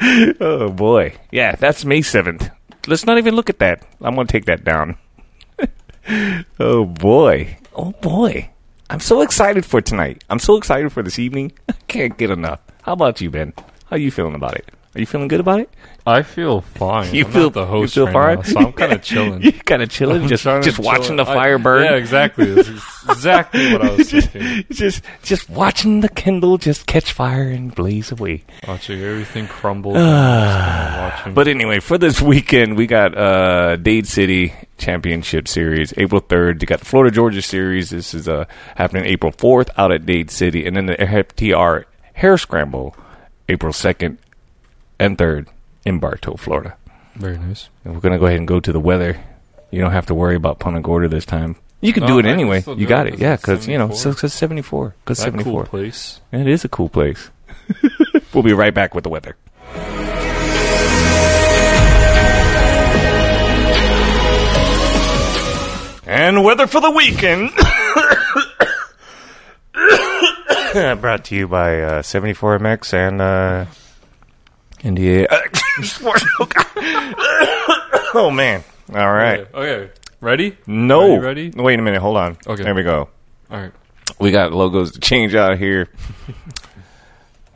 oh 0.40 0.70
boy. 0.70 1.14
Yeah, 1.30 1.56
that's 1.56 1.84
May 1.84 2.00
7th. 2.00 2.50
Let's 2.86 3.06
not 3.06 3.18
even 3.18 3.34
look 3.34 3.50
at 3.50 3.58
that. 3.60 3.86
I'm 4.00 4.14
gonna 4.14 4.26
take 4.26 4.44
that 4.46 4.64
down. 4.64 4.96
oh 6.60 6.84
boy. 6.84 7.56
Oh 7.74 7.92
boy. 7.92 8.50
I'm 8.90 9.00
so 9.00 9.22
excited 9.22 9.64
for 9.64 9.80
tonight. 9.80 10.22
I'm 10.28 10.38
so 10.38 10.56
excited 10.56 10.92
for 10.92 11.02
this 11.02 11.18
evening. 11.18 11.52
I 11.68 11.74
can't 11.88 12.18
get 12.18 12.30
enough. 12.30 12.60
How 12.82 12.92
about 12.92 13.20
you, 13.20 13.30
Ben? 13.30 13.54
How 13.86 13.96
you 13.96 14.10
feeling 14.10 14.34
about 14.34 14.56
it? 14.56 14.70
Are 14.96 15.00
you 15.00 15.06
feeling 15.06 15.26
good 15.26 15.40
about 15.40 15.58
it? 15.60 15.70
I 16.06 16.22
feel 16.22 16.60
fine. 16.60 17.12
You 17.14 17.24
I'm 17.24 17.32
feel 17.32 17.50
the 17.50 17.66
host 17.66 17.96
you 17.96 18.04
feel 18.06 18.14
right 18.14 18.36
fine? 18.44 18.54
now, 18.54 18.60
so 18.60 18.66
I'm 18.68 18.72
kind 18.74 18.92
of 18.92 19.02
chilling. 19.10 19.42
you 19.42 19.52
kind 19.52 19.82
of 19.82 19.88
chilling, 19.90 20.28
just 20.28 20.44
just 20.44 20.78
watching 20.78 21.16
the 21.16 21.22
I- 21.24 21.34
fire 21.34 21.58
burn. 21.58 21.84
Yeah, 21.84 21.94
exactly. 21.96 22.52
That's 22.54 22.68
exactly 23.08 23.72
what 23.72 23.82
I 23.82 23.94
was 23.96 24.10
thinking. 24.10 24.64
just 24.70 25.02
just 25.22 25.48
watching 25.50 26.00
the 26.00 26.08
kindle 26.08 26.58
just 26.58 26.86
catch 26.86 27.12
fire 27.12 27.48
and 27.48 27.74
blaze 27.74 28.12
away. 28.12 28.44
Watching 28.68 29.00
everything 29.02 29.48
crumble. 29.48 29.94
But 31.34 31.48
anyway, 31.48 31.80
for 31.80 31.96
this 31.98 32.20
weekend, 32.20 32.76
we 32.76 32.86
got 32.86 33.16
uh, 33.16 33.76
Dade 33.76 34.06
City 34.06 34.52
Championship 34.78 35.48
Series, 35.48 35.92
April 35.96 36.20
3rd. 36.20 36.60
You 36.60 36.66
got 36.66 36.80
the 36.80 36.84
Florida 36.84 37.14
Georgia 37.14 37.42
Series. 37.42 37.90
This 37.90 38.14
is 38.14 38.28
uh, 38.28 38.44
happening 38.76 39.04
April 39.06 39.32
4th 39.32 39.70
out 39.76 39.90
at 39.92 40.04
Dade 40.06 40.30
City. 40.30 40.66
And 40.66 40.76
then 40.76 40.86
the 40.86 40.94
FTR 40.96 41.84
Hare 42.14 42.36
Scramble, 42.38 42.94
April 43.48 43.72
2nd 43.72 44.18
and 44.98 45.18
3rd 45.18 45.48
in 45.84 45.98
Bartow, 45.98 46.36
Florida. 46.36 46.76
very 47.16 47.38
nice. 47.38 47.68
And 47.84 47.94
we're 47.94 48.00
going 48.00 48.12
to 48.12 48.18
go 48.18 48.26
ahead 48.26 48.38
and 48.38 48.48
go 48.48 48.60
to 48.60 48.72
the 48.72 48.80
weather. 48.80 49.18
You 49.70 49.80
don't 49.80 49.92
have 49.92 50.06
to 50.06 50.14
worry 50.14 50.36
about 50.36 50.58
Punta 50.58 50.80
Gorda 50.80 51.08
this 51.08 51.24
time. 51.26 51.56
You 51.80 51.92
can 51.92 52.02
No, 52.02 52.06
do 52.08 52.18
it 52.20 52.26
I 52.26 52.30
anyway. 52.30 52.64
You 52.66 52.86
got 52.86 53.06
it 53.06 53.08
it. 53.08 53.10
'cause 53.12 53.20
Yeah, 53.20 53.36
because, 53.36 53.68
you 53.68 53.76
know, 53.78 53.90
74. 53.92 54.14
because 54.24 54.32
74. 54.32 54.94
Because 55.04 55.18
74. 55.18 55.62
cool 55.64 55.70
place. 55.70 56.20
It 56.32 56.46
is 56.46 56.64
a 56.64 56.68
cool 56.68 56.88
place. 56.88 57.30
we'll 58.34 58.42
be 58.42 58.52
right 58.54 58.72
back 58.72 58.94
with 58.94 59.04
the 59.04 59.10
weather. 59.10 59.36
And 66.06 66.44
weather 66.44 66.66
for 66.66 66.80
the 66.82 66.90
weekend. 66.90 67.50
Brought 71.00 71.24
to 71.26 71.34
you 71.34 71.48
by 71.48 71.80
uh, 71.80 72.02
74MX 72.02 72.92
and 72.94 73.20
uh, 73.22 73.64
NDA. 74.84 75.26
oh, 78.14 78.30
man. 78.30 78.62
All 78.94 79.12
right. 79.12 79.40
Okay. 79.40 79.48
okay. 79.54 79.90
Ready? 80.20 80.56
No. 80.66 81.02
Are 81.02 81.08
you 81.16 81.20
ready? 81.20 81.50
Wait 81.50 81.78
a 81.78 81.82
minute. 81.82 82.00
Hold 82.00 82.16
on. 82.18 82.36
Okay. 82.46 82.62
There 82.62 82.74
we 82.74 82.82
go. 82.82 83.08
All 83.50 83.60
right. 83.60 83.72
We 84.20 84.30
got 84.30 84.52
logos 84.52 84.92
to 84.92 85.00
change 85.00 85.34
out 85.34 85.58
here. 85.58 85.88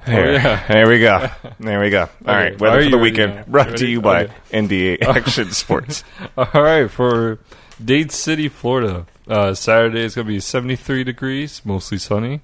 There, 0.07 0.33
yeah. 0.33 0.67
there 0.69 0.89
we 0.89 1.01
go. 1.01 1.29
There 1.61 1.81
we 1.81 1.91
go. 1.91 2.09
All 2.27 2.35
right, 2.35 2.55
Are 2.55 2.57
weather 2.57 2.85
for 2.85 2.91
the 2.91 2.97
weekend 2.99 3.35
now? 3.35 3.45
brought 3.47 3.77
to 3.77 3.87
you 3.87 4.01
by 4.01 4.23
Okay. 4.25 4.33
NDA 4.53 5.03
Action 5.07 5.51
Sports. 5.53 6.03
All 6.39 6.63
right, 6.63 6.91
for 6.91 7.39
Dade 7.85 8.11
City, 8.11 8.49
Florida. 8.49 9.05
Uh, 9.27 9.53
Saturday 9.53 10.05
is 10.05 10.15
going 10.15 10.27
to 10.27 10.33
be 10.33 10.41
73 10.41 11.05
degrees, 11.05 11.61
mostly 11.63 11.99
sunny. 11.99 12.41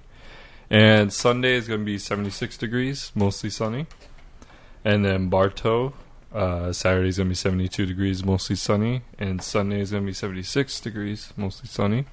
And 0.69 1.11
Sunday 1.11 1.55
is 1.55 1.67
going 1.67 1.81
to 1.81 1.87
be 1.87 1.97
76 1.97 2.59
degrees, 2.59 3.11
mostly 3.14 3.49
sunny. 3.49 3.87
And 4.85 5.05
then 5.05 5.29
Bartow, 5.29 5.95
uh, 6.33 6.73
Saturday 6.73 7.09
is 7.09 7.17
going 7.17 7.29
to 7.29 7.31
be 7.31 7.35
72 7.35 7.87
degrees, 7.87 8.25
mostly 8.25 8.57
sunny. 8.57 9.03
And 9.19 9.43
Sunday 9.43 9.81
is 9.81 9.93
going 9.93 10.03
to 10.03 10.07
be 10.07 10.12
76 10.12 10.81
degrees, 10.81 11.33
mostly 11.37 11.69
sunny. 11.69 12.05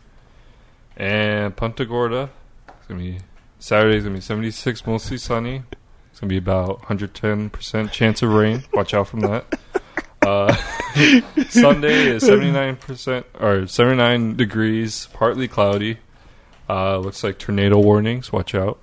And 0.96 1.56
Punta 1.56 1.86
Gorda, 1.86 2.30
it's 2.68 2.88
to 2.88 2.96
be 2.96 3.20
Saturday 3.60 3.98
is 3.98 4.04
going 4.04 4.16
to 4.16 4.18
be 4.18 4.22
76, 4.22 4.88
mostly 4.88 5.18
sunny. 5.18 5.64
It's 6.12 6.20
going 6.20 6.30
to 6.30 6.34
be 6.34 6.38
about 6.38 6.82
110% 6.84 7.92
chance 7.92 8.22
of 8.22 8.34
rain. 8.34 8.64
Watch 8.74 8.94
out 8.94 9.08
from 9.08 9.22
that. 9.22 9.60
Uh, 10.22 10.54
Sunday 11.50 12.10
is 12.10 12.24
79% 12.24 13.24
or 13.40 13.68
79 13.68 14.36
degrees, 14.36 15.08
partly 15.14 15.48
cloudy. 15.48 15.98
Uh, 16.70 16.98
looks 16.98 17.24
like 17.24 17.38
tornado 17.38 17.80
warnings. 17.80 18.32
Watch 18.32 18.56
out. 18.56 18.80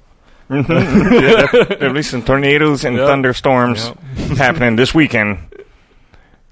At 0.50 1.92
least 1.92 2.10
some 2.10 2.22
tornadoes 2.22 2.84
and 2.84 2.96
Yep. 2.96 3.06
thunderstorms 3.06 3.86
Yep. 4.16 4.28
happening 4.38 4.76
this 4.76 4.94
weekend. 4.94 5.38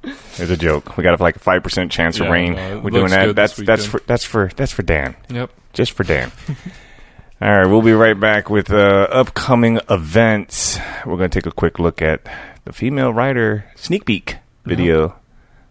It's 0.02 0.50
a 0.50 0.56
joke. 0.56 0.96
We 0.96 1.02
got 1.02 1.18
like 1.20 1.36
a 1.36 1.38
five 1.40 1.62
percent 1.62 1.90
chance 1.90 2.20
of 2.20 2.26
Yeah, 2.26 2.32
rain. 2.32 2.52
no, 2.54 2.78
We're 2.80 2.90
doing 2.90 3.10
that. 3.10 3.34
That's 3.34 3.56
that's 3.56 3.86
for 3.86 4.00
that's 4.06 4.24
for 4.24 4.50
that's 4.54 4.72
for 4.72 4.82
Dan. 4.82 5.16
Yep. 5.30 5.50
Just 5.72 5.92
for 5.92 6.04
Dan. 6.04 6.30
All 7.40 7.50
right, 7.50 7.66
we'll 7.66 7.82
be 7.82 7.92
right 7.92 8.18
back 8.18 8.48
with 8.48 8.70
uh, 8.72 9.08
upcoming 9.10 9.78
events. 9.90 10.78
We're 11.04 11.18
going 11.18 11.28
to 11.28 11.38
take 11.40 11.44
a 11.44 11.54
quick 11.54 11.78
look 11.78 12.00
at 12.00 12.22
the 12.64 12.72
female 12.72 13.12
rider 13.12 13.66
sneak 13.76 14.06
peek 14.06 14.36
video 14.64 15.16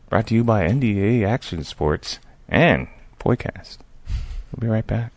brought 0.09 0.27
to 0.27 0.35
you 0.35 0.43
by 0.43 0.67
NDA 0.67 1.25
Action 1.27 1.63
Sports 1.63 2.19
and 2.47 2.87
Poicast. 3.19 3.79
We'll 4.51 4.61
be 4.61 4.67
right 4.67 4.85
back. 4.85 5.11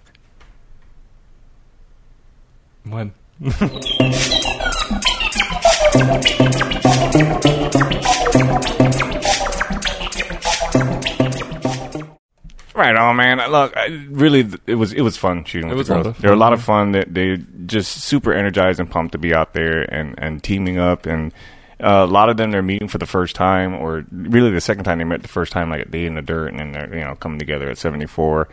Right 12.74 12.94
on, 12.94 13.16
man. 13.16 13.38
Look, 13.50 13.76
I, 13.76 13.86
really, 14.08 14.48
it 14.68 14.76
was 14.76 14.92
it 14.92 15.00
was 15.00 15.16
fun 15.16 15.44
shooting. 15.44 15.68
It 15.68 15.72
with 15.72 15.78
was 15.78 15.88
the 15.88 15.94
a 15.94 15.96
girls. 15.96 16.06
lot 16.06 16.14
of 16.16 16.22
They're 16.22 16.30
a 16.30 16.34
fun, 16.34 16.38
lot 16.38 16.52
of 16.52 16.62
fun. 16.62 16.92
That 16.92 17.12
they 17.12 17.38
just 17.66 18.02
super 18.02 18.32
energized 18.32 18.78
and 18.78 18.88
pumped 18.88 19.12
to 19.12 19.18
be 19.18 19.34
out 19.34 19.52
there 19.52 19.82
and 19.92 20.14
and 20.18 20.40
teaming 20.42 20.78
up. 20.78 21.04
And 21.06 21.32
uh, 21.82 22.04
a 22.04 22.06
lot 22.06 22.28
of 22.28 22.36
them 22.36 22.52
they're 22.52 22.62
meeting 22.62 22.86
for 22.86 22.98
the 22.98 23.06
first 23.06 23.34
time, 23.34 23.74
or 23.74 24.04
really 24.12 24.50
the 24.52 24.60
second 24.60 24.84
time 24.84 24.98
they 24.98 25.04
met 25.04 25.22
the 25.22 25.28
first 25.28 25.50
time, 25.52 25.70
like 25.70 25.86
a 25.86 25.88
day 25.88 26.06
in 26.06 26.14
the 26.14 26.22
dirt, 26.22 26.48
and 26.48 26.60
then 26.60 26.70
they're 26.72 26.94
you 26.98 27.04
know 27.04 27.16
coming 27.16 27.40
together 27.40 27.68
at 27.68 27.78
seventy 27.78 28.06
four, 28.06 28.48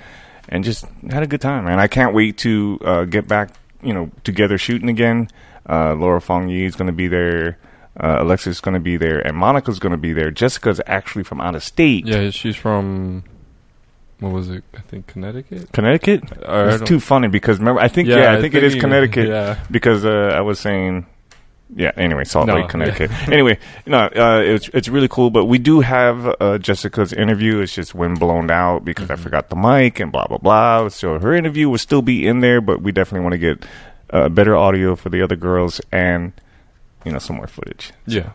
and 0.50 0.63
just 0.63 0.86
had 1.12 1.22
a 1.22 1.27
good 1.27 1.42
time, 1.42 1.65
man. 1.65 1.80
I 1.80 1.88
can't 1.88 2.15
wait 2.15 2.39
to 2.39 2.80
uh, 2.84 3.06
get 3.06 3.27
back, 3.27 3.51
you 3.86 3.94
know, 3.94 4.12
together 4.24 4.58
shooting 4.58 4.89
again. 4.89 5.30
Uh, 5.68 5.96
Laura 5.96 6.22
Fong 6.22 6.50
Yi 6.50 6.65
is 6.65 6.75
going 6.75 6.88
to 6.88 6.94
be 6.94 7.08
there. 7.08 7.58
Uh, 7.98 8.18
Alexa's 8.20 8.60
going 8.60 8.74
to 8.74 8.80
be 8.80 8.98
there, 8.98 9.20
and 9.20 9.38
Monica's 9.38 9.80
going 9.80 9.92
to 9.92 9.98
be 9.98 10.12
there. 10.12 10.30
Jessica's 10.30 10.82
actually 10.86 11.24
from 11.24 11.39
out 11.39 11.56
of 11.56 11.63
state. 11.63 12.06
Yeah, 12.06 12.30
she's 12.30 12.56
from. 12.56 13.24
What 14.20 14.32
was 14.32 14.50
it? 14.50 14.63
I 14.74 14.80
think 14.82 15.08
Connecticut. 15.08 15.72
Connecticut? 15.72 16.24
I 16.48 16.75
It's 16.75 16.84
too 16.84 17.00
funny 17.00 17.27
because 17.27 17.60
remember 17.60 17.82
I 17.82 17.88
think 17.88 18.08
yeah, 18.08 18.32
I, 18.32 18.38
I 18.38 18.42
think, 18.42 18.54
it 18.54 18.63
is 18.63 18.75
Connecticut 18.75 19.27
yeah. 19.30 19.60
because 19.70 20.06
uh, 20.06 20.32
I 20.34 20.42
was 20.42 20.60
saying 20.60 21.06
yeah. 21.75 21.91
Anyway, 21.98 22.24
Salt 22.24 22.48
No, 22.48 22.55
Lake, 22.55 22.70
Connecticut. 22.70 23.12
anyway, 23.27 23.60
no, 23.86 24.05
uh, 24.05 24.41
it's 24.44 24.70
it's 24.70 24.88
really 24.88 25.10
cool. 25.10 25.29
But 25.29 25.46
we 25.46 25.58
do 25.60 25.82
have 25.82 26.36
uh, 26.39 26.58
Jessica's 26.58 27.12
interview. 27.12 27.60
It's 27.60 27.75
just 27.75 27.94
wind 27.94 28.20
blown 28.20 28.50
out 28.50 28.86
because 28.86 29.12
I 29.12 29.17
forgot 29.17 29.50
the 29.50 29.58
mic 29.58 30.00
and 30.00 30.12
blah 30.12 30.25
blah 30.27 30.38
blah. 30.38 30.88
So 30.88 31.20
her 31.20 31.34
interview 31.34 31.70
will 31.70 31.77
still 31.77 32.01
be 32.01 32.25
in 32.25 32.39
there, 32.39 32.62
but 32.62 32.82
we 32.82 32.94
definitely 32.94 33.24
want 33.24 33.34
to 33.34 33.39
get 33.39 33.65
uh, 34.10 34.29
better 34.29 34.55
audio 34.55 34.96
for 34.96 35.10
the 35.10 35.22
other 35.22 35.36
girls 35.36 35.82
and 35.91 36.32
you 37.03 37.12
know 37.12 37.20
some 37.20 37.36
more 37.36 37.48
footage. 37.48 37.91
Yeah. 38.08 38.32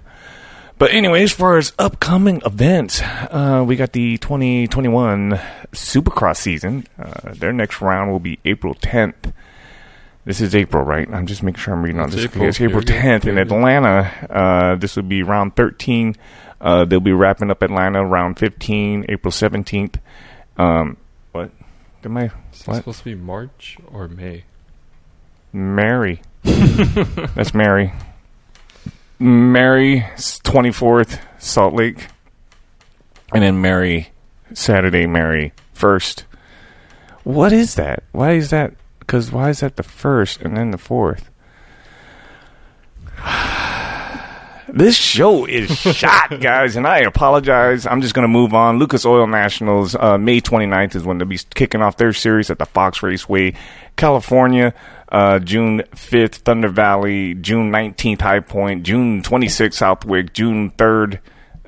But 0.78 0.92
anyway, 0.92 1.22
as 1.22 1.32
far 1.32 1.58
as 1.58 1.74
upcoming 1.78 2.40
events, 2.46 3.02
uh, 3.02 3.62
we 3.66 3.76
got 3.76 3.92
the 3.92 4.16
2021 4.16 5.38
Supercross 5.72 6.38
season. 6.38 6.86
Uh, 6.98 7.34
their 7.34 7.52
next 7.52 7.82
round 7.82 8.10
will 8.10 8.18
be 8.18 8.38
April 8.46 8.74
10th. 8.74 9.34
This 10.24 10.40
is 10.40 10.54
April, 10.54 10.82
right? 10.84 11.08
I'm 11.12 11.26
just 11.26 11.42
making 11.42 11.60
sure 11.60 11.72
I'm 11.74 11.82
reading 11.82 12.00
on 12.00 12.10
this. 12.10 12.24
April. 12.24 12.46
It's 12.48 12.60
April 12.60 12.80
Here 12.82 12.94
we 12.96 13.02
go. 13.02 13.08
10th 13.08 13.14
in 13.26 13.36
Here 13.36 13.44
we 13.44 13.48
go. 13.48 13.56
Atlanta. 13.56 14.26
Uh, 14.30 14.76
this 14.76 14.96
will 14.96 15.02
be 15.02 15.22
round 15.22 15.56
13. 15.56 16.14
Uh, 16.60 16.84
they'll 16.84 17.00
be 17.00 17.12
wrapping 17.12 17.50
up 17.50 17.62
Atlanta 17.62 18.04
round 18.04 18.38
15, 18.38 19.06
April 19.08 19.32
17th. 19.32 19.96
Um, 20.58 20.98
what? 21.32 21.50
Am 22.04 22.16
I? 22.18 22.24
Is 22.52 22.66
What? 22.66 22.76
supposed 22.76 22.98
to 22.98 23.04
be 23.04 23.14
March 23.14 23.78
or 23.90 24.08
May? 24.08 24.44
Mary. 25.52 26.20
That's 26.42 27.54
Mary. 27.54 27.92
Mary, 29.18 30.00
24th, 30.16 31.18
Salt 31.38 31.74
Lake. 31.74 32.06
And 33.32 33.42
then 33.42 33.60
Mary, 33.60 34.10
Saturday, 34.52 35.06
Mary, 35.06 35.52
1st. 35.74 36.24
What 37.24 37.52
is 37.52 37.74
that? 37.76 38.02
Why 38.12 38.32
is 38.32 38.50
that? 38.50 38.74
Because 39.10 39.32
why 39.32 39.50
is 39.50 39.58
that 39.58 39.74
the 39.74 39.82
first 39.82 40.40
and 40.40 40.56
then 40.56 40.70
the 40.70 40.78
fourth? 40.78 41.30
This 44.72 44.94
show 44.94 45.46
is 45.46 45.68
shot, 45.76 46.40
guys, 46.40 46.76
and 46.76 46.86
I 46.86 46.98
apologize. 46.98 47.86
I'm 47.86 48.02
just 48.02 48.14
going 48.14 48.22
to 48.22 48.28
move 48.28 48.54
on. 48.54 48.78
Lucas 48.78 49.04
Oil 49.04 49.26
Nationals, 49.26 49.96
uh, 49.96 50.16
May 50.16 50.40
29th 50.40 50.94
is 50.94 51.02
when 51.02 51.18
they'll 51.18 51.26
be 51.26 51.40
kicking 51.56 51.82
off 51.82 51.96
their 51.96 52.12
series 52.12 52.50
at 52.50 52.60
the 52.60 52.66
Fox 52.66 53.02
Raceway, 53.02 53.54
California. 53.96 54.72
Uh, 55.10 55.40
June 55.40 55.82
5th, 55.96 56.36
Thunder 56.36 56.68
Valley. 56.68 57.34
June 57.34 57.72
19th, 57.72 58.20
High 58.20 58.38
Point. 58.38 58.84
June 58.84 59.22
26th, 59.22 59.74
Southwick. 59.74 60.34
June 60.34 60.70
3rd, 60.70 61.18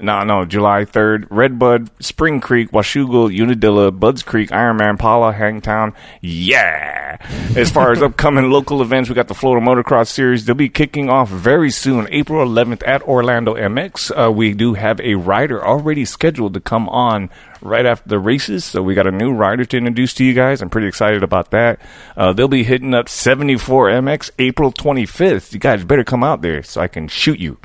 No, 0.02 0.25
no, 0.25 0.44
July 0.44 0.85
3rd. 0.85 1.28
Redbud, 1.30 1.88
Spring 2.02 2.40
Creek, 2.40 2.73
Washougal, 2.73 3.30
Unadilla, 3.32 3.92
Buds 3.92 4.25
Creek, 4.25 4.50
Ironman, 4.50 4.99
Pala, 4.99 5.32
Hangtown. 5.32 5.94
Yeah. 6.21 7.18
As 7.56 7.71
far 7.71 7.92
as 7.92 8.02
upcoming 8.02 8.50
local 8.50 8.82
events, 8.82 9.09
we 9.09 9.14
got 9.14 9.28
the 9.28 9.35
Florida 9.35 9.64
Motocross 9.64 10.09
Series. 10.09 10.44
They'll 10.44 10.56
be 10.56 10.68
kicking 10.68 11.09
off 11.09 11.28
very 11.28 11.71
soon, 11.71 12.09
April 12.11 12.44
11th 12.44 12.82
at 12.85 13.02
Orlando 13.02 13.54
MX. 13.54 14.26
Uh, 14.26 14.32
we 14.32 14.54
do 14.54 14.75
have 14.75 15.00
a 15.00 15.14
rider 15.14 15.64
already 15.64 16.04
scheduled 16.04 16.54
to 16.54 16.61
come 16.61 16.88
on 16.88 17.30
right 17.61 17.87
after 17.87 18.09
the 18.09 18.18
races. 18.18 18.64
So 18.64 18.82
we 18.82 18.94
got 18.94 19.06
a 19.06 19.12
new 19.12 19.32
rider 19.32 19.64
to 19.66 19.76
introduce 19.76 20.14
to 20.14 20.25
you 20.25 20.35
guys. 20.35 20.62
I'm 20.62 20.71
pretty 20.71 20.88
excited 20.88 21.23
about 21.23 21.52
that. 21.52 21.80
Uh, 22.16 22.32
they'll 22.32 22.49
be 22.49 22.64
hitting 22.64 22.92
up 22.92 23.09
74 23.09 23.90
MX 23.90 24.30
April 24.40 24.73
25th. 24.73 25.52
You 25.52 25.61
guys 25.61 25.85
better 25.85 26.02
come 26.02 26.25
out 26.25 26.42
there 26.42 26.64
so 26.64 26.80
I 26.80 26.88
can 26.88 27.06
shoot 27.06 27.38
you 27.38 27.59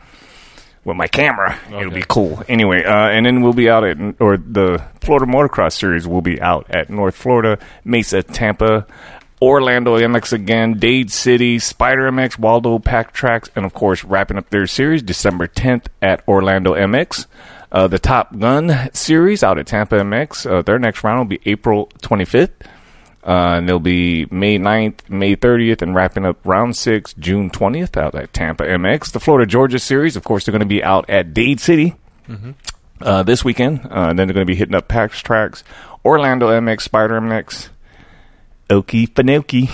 with 0.88 0.96
my 0.96 1.08
camera. 1.08 1.60
It'll 1.70 1.92
be 1.92 2.06
cool. 2.08 2.42
Anyway, 2.48 2.84
uh, 2.84 3.10
and 3.10 3.26
then 3.26 3.42
we'll 3.42 3.54
be 3.54 3.70
out 3.70 3.84
at, 3.84 3.98
or 4.22 4.38
the 4.38 4.82
Florida 5.02 5.26
Motocross 5.26 5.74
Series 5.74 6.08
will 6.08 6.22
be 6.22 6.42
out 6.42 6.66
at 6.70 6.90
North 6.90 7.14
Florida, 7.14 7.60
Mesa, 7.84 8.24
Tampa, 8.24 8.88
Orlando 9.42 9.98
MX 9.98 10.34
again, 10.34 10.80
Dade 10.80 11.12
City, 11.12 11.60
Spider 11.60 12.10
MX, 12.10 12.40
Waldo 12.40 12.80
Pack 12.80 13.12
Tracks, 13.12 13.52
and 13.56 13.66
of 13.66 13.74
course, 13.74 14.06
wrapping 14.06 14.38
up 14.38 14.50
their 14.50 14.66
series 14.66 15.04
December 15.04 15.48
10th 15.48 15.88
at 16.02 16.26
Orlando 16.26 16.74
MX. 16.74 17.28
Uh, 17.70 17.88
the 17.88 18.00
Top 18.00 18.40
Gun 18.40 18.90
series 18.94 19.44
out 19.44 19.60
at 19.60 19.68
Tampa 19.68 19.96
MX, 19.96 20.50
uh, 20.50 20.62
their 20.62 20.80
next 20.80 21.04
round 21.04 21.20
will 21.20 21.38
be 21.38 21.42
April 21.46 21.88
25th. 22.02 22.52
Uh, 23.28 23.58
and 23.58 23.68
they'll 23.68 23.78
be 23.78 24.26
May 24.32 24.58
9th, 24.58 25.10
May 25.10 25.36
30th, 25.36 25.82
and 25.82 25.94
wrapping 25.94 26.26
up 26.26 26.38
round 26.46 26.78
six, 26.78 27.14
June 27.20 27.50
20th, 27.50 27.98
out 27.98 28.16
at 28.16 28.32
Tampa 28.32 28.64
MX. 28.64 29.12
The 29.12 29.20
Florida 29.20 29.46
Georgia 29.46 29.80
Series, 29.80 30.16
of 30.16 30.24
course, 30.24 30.46
they're 30.46 30.54
going 30.54 30.62
to 30.62 30.66
be 30.66 30.82
out 30.82 31.10
at 31.10 31.34
Dade 31.34 31.60
City 31.60 31.96
uh, 33.02 33.24
this 33.24 33.44
weekend. 33.44 33.82
Uh, 33.86 34.08
and 34.10 34.18
then 34.18 34.28
they're 34.28 34.34
going 34.34 34.48
to 34.48 34.52
be 34.52 34.56
hitting 34.56 34.76
up 34.76 34.88
PAX 34.88 35.20
Tracks, 35.20 35.66
Orlando 36.06 36.48
MX, 36.48 36.82
Spider 36.82 37.20
MX, 37.20 37.68
Okefenokee, 38.70 39.68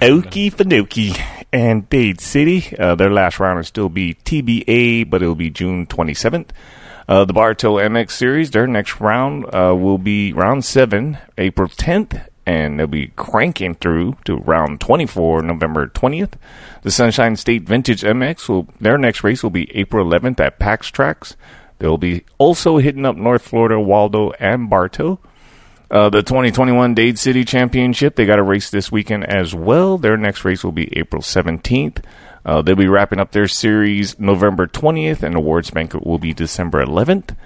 Okie 0.00 0.52
Fanoki, 0.52 1.46
and 1.52 1.88
Dade 1.88 2.20
City. 2.20 2.76
Uh, 2.76 2.96
their 2.96 3.10
last 3.10 3.38
round 3.38 3.58
will 3.58 3.64
still 3.64 3.88
be 3.90 4.14
TBA, 4.14 5.08
but 5.08 5.22
it'll 5.22 5.36
be 5.36 5.50
June 5.50 5.86
27th. 5.86 6.48
Uh, 7.08 7.24
the 7.24 7.32
Bartow 7.32 7.76
MX 7.76 8.10
Series, 8.10 8.50
their 8.50 8.66
next 8.66 9.00
round 9.00 9.44
uh, 9.54 9.74
will 9.76 9.98
be 9.98 10.32
round 10.32 10.64
7, 10.64 11.18
April 11.38 11.68
10th, 11.68 12.26
and 12.46 12.78
they'll 12.78 12.86
be 12.86 13.12
cranking 13.16 13.74
through 13.74 14.16
to 14.24 14.36
round 14.36 14.80
24, 14.80 15.42
November 15.42 15.86
20th. 15.86 16.32
The 16.82 16.90
Sunshine 16.90 17.36
State 17.36 17.62
Vintage 17.62 18.02
MX, 18.02 18.48
will 18.48 18.68
their 18.80 18.98
next 18.98 19.22
race 19.22 19.42
will 19.42 19.50
be 19.50 19.74
April 19.76 20.04
11th 20.04 20.40
at 20.40 20.58
PAX 20.58 20.90
Tracks. 20.90 21.36
They'll 21.78 21.98
be 21.98 22.24
also 22.38 22.78
hitting 22.78 23.06
up 23.06 23.16
North 23.16 23.42
Florida, 23.42 23.78
Waldo, 23.78 24.30
and 24.32 24.68
Bartow. 24.70 25.18
Uh, 25.90 26.08
the 26.08 26.22
2021 26.22 26.94
Dade 26.94 27.18
City 27.18 27.44
Championship, 27.44 28.16
they 28.16 28.24
got 28.24 28.38
a 28.38 28.42
race 28.42 28.70
this 28.70 28.90
weekend 28.90 29.24
as 29.24 29.54
well. 29.54 29.98
Their 29.98 30.16
next 30.16 30.44
race 30.44 30.64
will 30.64 30.72
be 30.72 30.96
April 30.96 31.20
17th. 31.20 32.02
Uh, 32.44 32.62
they'll 32.62 32.74
be 32.74 32.88
wrapping 32.88 33.20
up 33.20 33.32
their 33.32 33.46
series 33.46 34.18
November 34.18 34.66
20th, 34.66 35.22
and 35.22 35.34
awards 35.34 35.70
banquet 35.70 36.06
will 36.06 36.18
be 36.18 36.32
December 36.32 36.84
11th. 36.84 37.36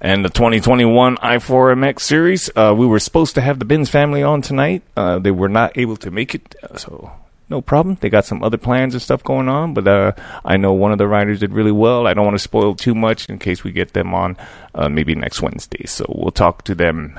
And 0.00 0.24
the 0.24 0.28
2021 0.28 1.16
I4MX 1.16 2.00
series, 2.00 2.50
uh, 2.54 2.74
we 2.76 2.86
were 2.86 2.98
supposed 2.98 3.34
to 3.36 3.40
have 3.40 3.58
the 3.58 3.64
Benz 3.64 3.88
family 3.88 4.22
on 4.22 4.42
tonight. 4.42 4.82
Uh, 4.96 5.18
they 5.18 5.30
were 5.30 5.48
not 5.48 5.76
able 5.78 5.96
to 5.98 6.10
make 6.10 6.34
it, 6.34 6.54
so 6.76 7.10
no 7.48 7.62
problem. 7.62 7.96
They 8.00 8.10
got 8.10 8.24
some 8.24 8.42
other 8.42 8.58
plans 8.58 8.94
and 8.94 9.02
stuff 9.02 9.22
going 9.22 9.48
on, 9.48 9.72
but 9.72 9.86
uh, 9.86 10.12
I 10.44 10.56
know 10.56 10.72
one 10.72 10.92
of 10.92 10.98
the 10.98 11.06
riders 11.06 11.40
did 11.40 11.52
really 11.52 11.72
well. 11.72 12.06
I 12.06 12.12
don't 12.12 12.24
want 12.24 12.34
to 12.34 12.42
spoil 12.42 12.74
too 12.74 12.94
much 12.94 13.28
in 13.28 13.38
case 13.38 13.64
we 13.64 13.72
get 13.72 13.92
them 13.92 14.12
on 14.14 14.36
uh, 14.74 14.88
maybe 14.88 15.14
next 15.14 15.40
Wednesday. 15.40 15.86
So 15.86 16.04
we'll 16.08 16.32
talk 16.32 16.64
to 16.64 16.74
them 16.74 17.18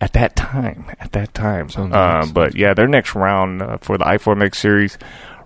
at 0.00 0.12
that 0.12 0.36
time. 0.36 0.86
At 1.00 1.12
that 1.12 1.34
time. 1.34 1.68
Sounds 1.68 1.92
Uh, 1.92 2.26
but 2.32 2.54
yeah, 2.54 2.72
their 2.72 2.88
next 2.88 3.14
round 3.14 3.62
uh, 3.62 3.78
for 3.78 3.98
the 3.98 4.04
I4MX 4.04 4.54
series, 4.54 4.98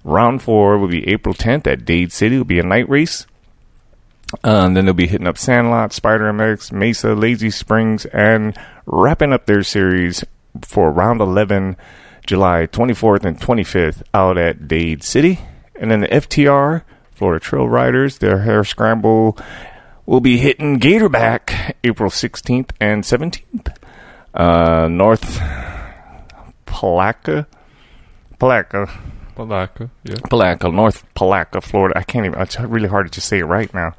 round 0.04 0.42
four 0.42 0.78
will 0.78 0.88
be 0.88 1.08
April 1.08 1.35
10th 1.35 1.66
at 1.66 1.85
Dade 1.85 2.12
City. 2.12 2.37
It'll 2.37 2.44
be 2.44 2.61
a 2.61 2.64
night 2.64 2.88
race. 2.88 3.26
And 4.44 4.76
then 4.76 4.85
they'll 4.85 4.94
be 4.94 5.06
hitting 5.06 5.26
up 5.26 5.38
Sandlot, 5.38 5.92
Spider 5.92 6.32
MX, 6.32 6.73
Mesa, 6.73 7.14
Lazy 7.14 7.50
Springs, 7.50 8.04
and 8.06 8.56
wrapping 8.87 9.32
up 9.32 9.47
their 9.47 9.62
series 9.62 10.25
for 10.62 10.90
round 10.90 11.20
11, 11.20 11.76
July 12.26 12.66
24th 12.66 13.25
and 13.25 13.40
25th 13.40 14.02
out 14.12 14.37
at 14.37 14.68
Dade 14.68 15.02
City. 15.02 15.40
And 15.75 15.90
then 15.90 16.00
the 16.00 16.08
FTR, 16.08 16.82
Florida 17.12 17.42
Trail 17.42 17.68
Riders, 17.68 18.18
their 18.18 18.40
hare 18.40 18.64
scramble 18.64 19.38
will 20.04 20.21
be 20.21 20.38
hitting 20.38 20.78
Gatorback 20.78 21.75
April 21.84 22.10
16th 22.10 22.71
and 22.80 23.04
17th. 23.04 23.75
Uh, 24.34 24.88
North 24.88 25.38
Palaca. 26.67 27.47
Palaca. 28.38 28.91
Malacca, 29.39 29.91
yeah. 30.05 30.17
Palaca, 30.17 30.73
North 30.73 31.05
Palaca, 31.15 31.63
Florida. 31.63 31.97
I 31.97 32.03
can't 32.03 32.27
even. 32.27 32.41
It's 32.41 32.59
really 32.61 32.89
hard 32.89 33.07
to 33.07 33.13
just 33.13 33.29
say 33.29 33.39
it 33.39 33.45
right 33.45 33.73
now. 33.73 33.95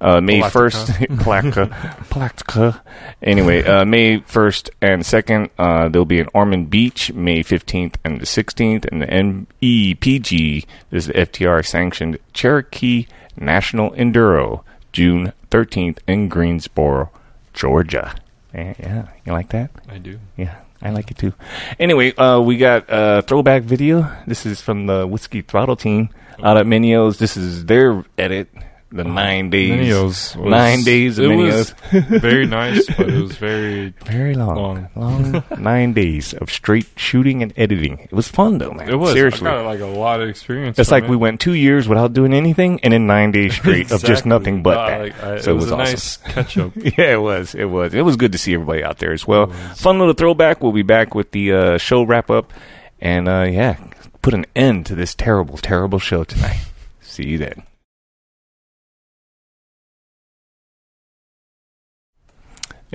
Uh, 0.00 0.20
May 0.20 0.38
Palatka. 0.40 0.58
first, 0.58 0.86
Palaca, 1.22 1.68
Palaca. 2.08 2.80
Anyway, 3.22 3.64
uh, 3.64 3.84
May 3.84 4.18
first 4.18 4.70
and 4.80 5.04
second, 5.06 5.50
uh, 5.58 5.88
there'll 5.88 6.04
be 6.04 6.18
in 6.18 6.28
Ormond 6.34 6.70
Beach, 6.70 7.12
May 7.12 7.42
fifteenth 7.42 7.98
and 8.04 8.20
the 8.20 8.26
sixteenth, 8.26 8.84
and 8.92 9.02
the 9.02 9.06
MEPG 9.06 10.66
this 10.90 11.04
is 11.04 11.06
the 11.06 11.12
FTR 11.14 11.64
sanctioned 11.66 12.18
Cherokee 12.32 13.06
National 13.36 13.92
Enduro, 13.92 14.62
June 14.92 15.32
thirteenth 15.50 16.00
in 16.06 16.28
Greensboro, 16.28 17.10
Georgia. 17.54 18.14
Yeah, 18.54 18.74
yeah, 18.78 19.08
you 19.24 19.32
like 19.32 19.48
that? 19.50 19.70
I 19.88 19.98
do. 19.98 20.18
Yeah, 20.36 20.56
I 20.82 20.90
like 20.90 21.10
it 21.10 21.18
too. 21.18 21.32
Anyway, 21.78 22.14
uh, 22.16 22.40
we 22.40 22.56
got 22.56 22.86
a 22.88 23.22
throwback 23.22 23.62
video. 23.62 24.10
This 24.26 24.44
is 24.44 24.60
from 24.60 24.86
the 24.86 25.06
Whiskey 25.06 25.42
Throttle 25.42 25.76
team 25.76 26.10
out 26.42 26.56
at 26.56 26.66
Mini 26.66 26.94
O's. 26.94 27.18
This 27.18 27.36
is 27.36 27.66
their 27.66 28.04
edit. 28.18 28.48
The 28.92 29.04
nine 29.04 29.48
days. 29.48 29.70
Mini 29.70 29.92
O's 29.92 30.36
was- 30.36 30.50
nine 30.50 30.84
days 30.84 31.18
of 31.18 31.24
it 31.24 31.28
Mini 31.28 31.50
O's. 31.50 31.74
was 31.92 32.04
very 32.20 32.46
nice, 32.46 32.86
but 32.94 33.08
it 33.08 33.22
was 33.22 33.36
very. 33.36 33.94
Very 34.04 34.34
long. 34.34 34.88
Long. 34.94 35.32
Long 35.32 35.44
nine 35.58 35.94
of 36.40 36.50
straight 36.50 36.86
shooting 36.96 37.42
and 37.42 37.52
editing. 37.56 37.98
It 38.00 38.12
was 38.12 38.28
fun 38.28 38.58
though, 38.58 38.72
man. 38.72 38.88
It 38.90 38.96
was 38.96 39.12
Seriously. 39.14 39.48
I 39.48 39.54
got 39.54 39.64
like 39.64 39.80
a 39.80 39.86
lot 39.86 40.20
of 40.20 40.28
experience. 40.28 40.78
It's 40.78 40.90
like 40.90 41.04
it. 41.04 41.10
we 41.10 41.16
went 41.16 41.40
two 41.40 41.54
years 41.54 41.88
without 41.88 42.12
doing 42.12 42.34
anything 42.34 42.80
and 42.82 42.92
then 42.92 43.06
nine 43.06 43.30
days 43.32 43.54
straight 43.54 43.90
of 43.90 44.04
just 44.04 44.26
nothing 44.26 44.62
but 44.62 44.74
Nah, 44.74 44.86
that. 44.88 45.00
like, 45.00 45.22
I- 45.24 45.40
so 45.40 45.52
it 45.52 45.54
was, 45.54 45.70
a 45.70 45.74
awesome. 45.76 45.78
nice 45.78 46.16
catch 46.18 46.58
up. 46.58 46.72
Yeah, 46.76 47.14
it 47.14 47.22
was. 47.22 47.54
It 47.54 47.64
was. 47.64 47.94
It 47.94 48.02
was 48.02 48.16
good 48.16 48.32
to 48.32 48.38
see 48.38 48.52
everybody 48.52 48.84
out 48.84 48.98
there 48.98 49.12
as 49.12 49.26
well. 49.26 49.46
Fun 49.74 49.98
little 49.98 50.14
throwback. 50.14 50.62
We'll 50.62 50.72
be 50.72 50.82
back 50.82 51.14
with 51.14 51.30
the 51.30 51.52
uh, 51.52 51.78
show 51.78 52.02
wrap 52.02 52.30
up, 52.30 52.52
and 53.00 53.26
uh, 53.28 53.46
yeah, 53.50 53.76
put 54.20 54.34
an 54.34 54.44
end 54.54 54.84
to 54.86 54.94
this 54.94 55.14
terrible, 55.14 55.56
terrible 55.56 55.98
show 55.98 56.24
tonight. 56.24 56.60
see 57.00 57.24
you 57.26 57.38
then. 57.38 57.62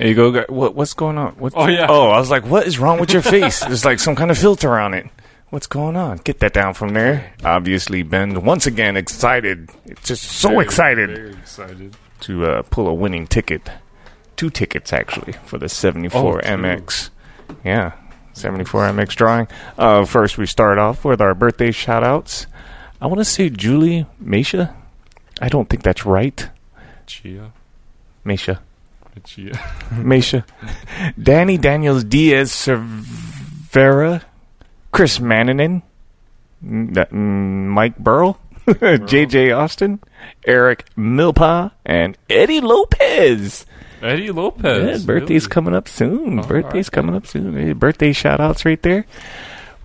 You 0.06 0.14
go. 0.14 0.44
What, 0.48 0.74
what's 0.74 0.94
going 0.94 1.18
on? 1.18 1.32
What, 1.34 1.52
Oh, 1.56 1.66
yeah. 1.66 1.86
Oh, 1.88 2.08
I 2.10 2.18
was 2.18 2.30
like, 2.30 2.44
what 2.46 2.66
is 2.66 2.78
wrong 2.78 3.00
with 3.00 3.12
your 3.12 3.22
face? 3.22 3.60
There's 3.60 3.84
like 3.84 3.98
some 3.98 4.14
kind 4.16 4.30
of 4.30 4.38
filter 4.38 4.78
on 4.78 4.94
it. 4.94 5.06
What's 5.50 5.66
going 5.66 5.96
on? 5.96 6.18
Get 6.24 6.40
that 6.40 6.52
down 6.52 6.74
from 6.74 6.90
there. 6.94 7.32
Obviously, 7.44 8.02
Ben, 8.02 8.44
once 8.44 8.66
again, 8.66 8.96
excited. 8.96 9.70
Just 10.04 10.22
so 10.24 10.50
Very, 10.50 10.64
excited 10.64 11.08
Very 11.10 11.30
excited. 11.32 11.96
to 12.20 12.44
uh, 12.46 12.62
pull 12.70 12.86
a 12.86 12.92
winning 12.94 13.26
ticket. 13.26 13.70
Two 14.36 14.50
tickets, 14.50 14.92
actually, 14.92 15.32
for 15.46 15.56
the 15.58 15.68
74 15.68 16.38
Oh. 16.38 16.40
MX. 16.48 17.10
Yeah, 17.64 17.92
74 18.34 18.88
MX 18.90 19.16
drawing. 19.16 19.48
Uh, 19.78 20.04
first, 20.04 20.36
we 20.36 20.44
start 20.46 20.76
off 20.78 21.04
with 21.04 21.20
our 21.22 21.34
birthday 21.34 21.70
shout 21.70 22.04
outs. 22.04 22.46
I 23.00 23.06
want 23.06 23.18
to 23.18 23.24
say 23.24 23.48
Julie 23.48 24.06
Mesha. 24.22 24.74
I 25.40 25.48
don't 25.48 25.68
think 25.68 25.82
that's 25.82 26.04
right. 26.04 26.46
Chia. 27.06 27.52
Mesha. 28.26 28.58
Mesha. 29.24 30.44
Danny 31.20 31.58
Daniels 31.58 32.04
Diaz 32.04 32.50
Cervera. 32.50 34.22
Chris 34.92 35.18
Manninen. 35.18 35.82
Mike 36.62 37.98
Burrell. 37.98 38.38
JJ 38.66 39.56
Austin. 39.56 40.00
Eric 40.46 40.86
Milpa. 40.96 41.72
And 41.84 42.16
Eddie 42.28 42.60
Lopez. 42.60 43.66
Eddie 44.02 44.30
Lopez. 44.30 45.00
Yeah, 45.00 45.06
birthday's 45.06 45.44
really. 45.44 45.52
coming 45.52 45.74
up 45.74 45.88
soon. 45.88 46.38
All 46.38 46.46
birthday's 46.46 46.86
right. 46.86 46.92
coming 46.92 47.14
up 47.16 47.26
soon. 47.26 47.78
Birthday 47.78 48.12
shout 48.12 48.40
outs 48.40 48.64
right 48.64 48.80
there. 48.82 49.06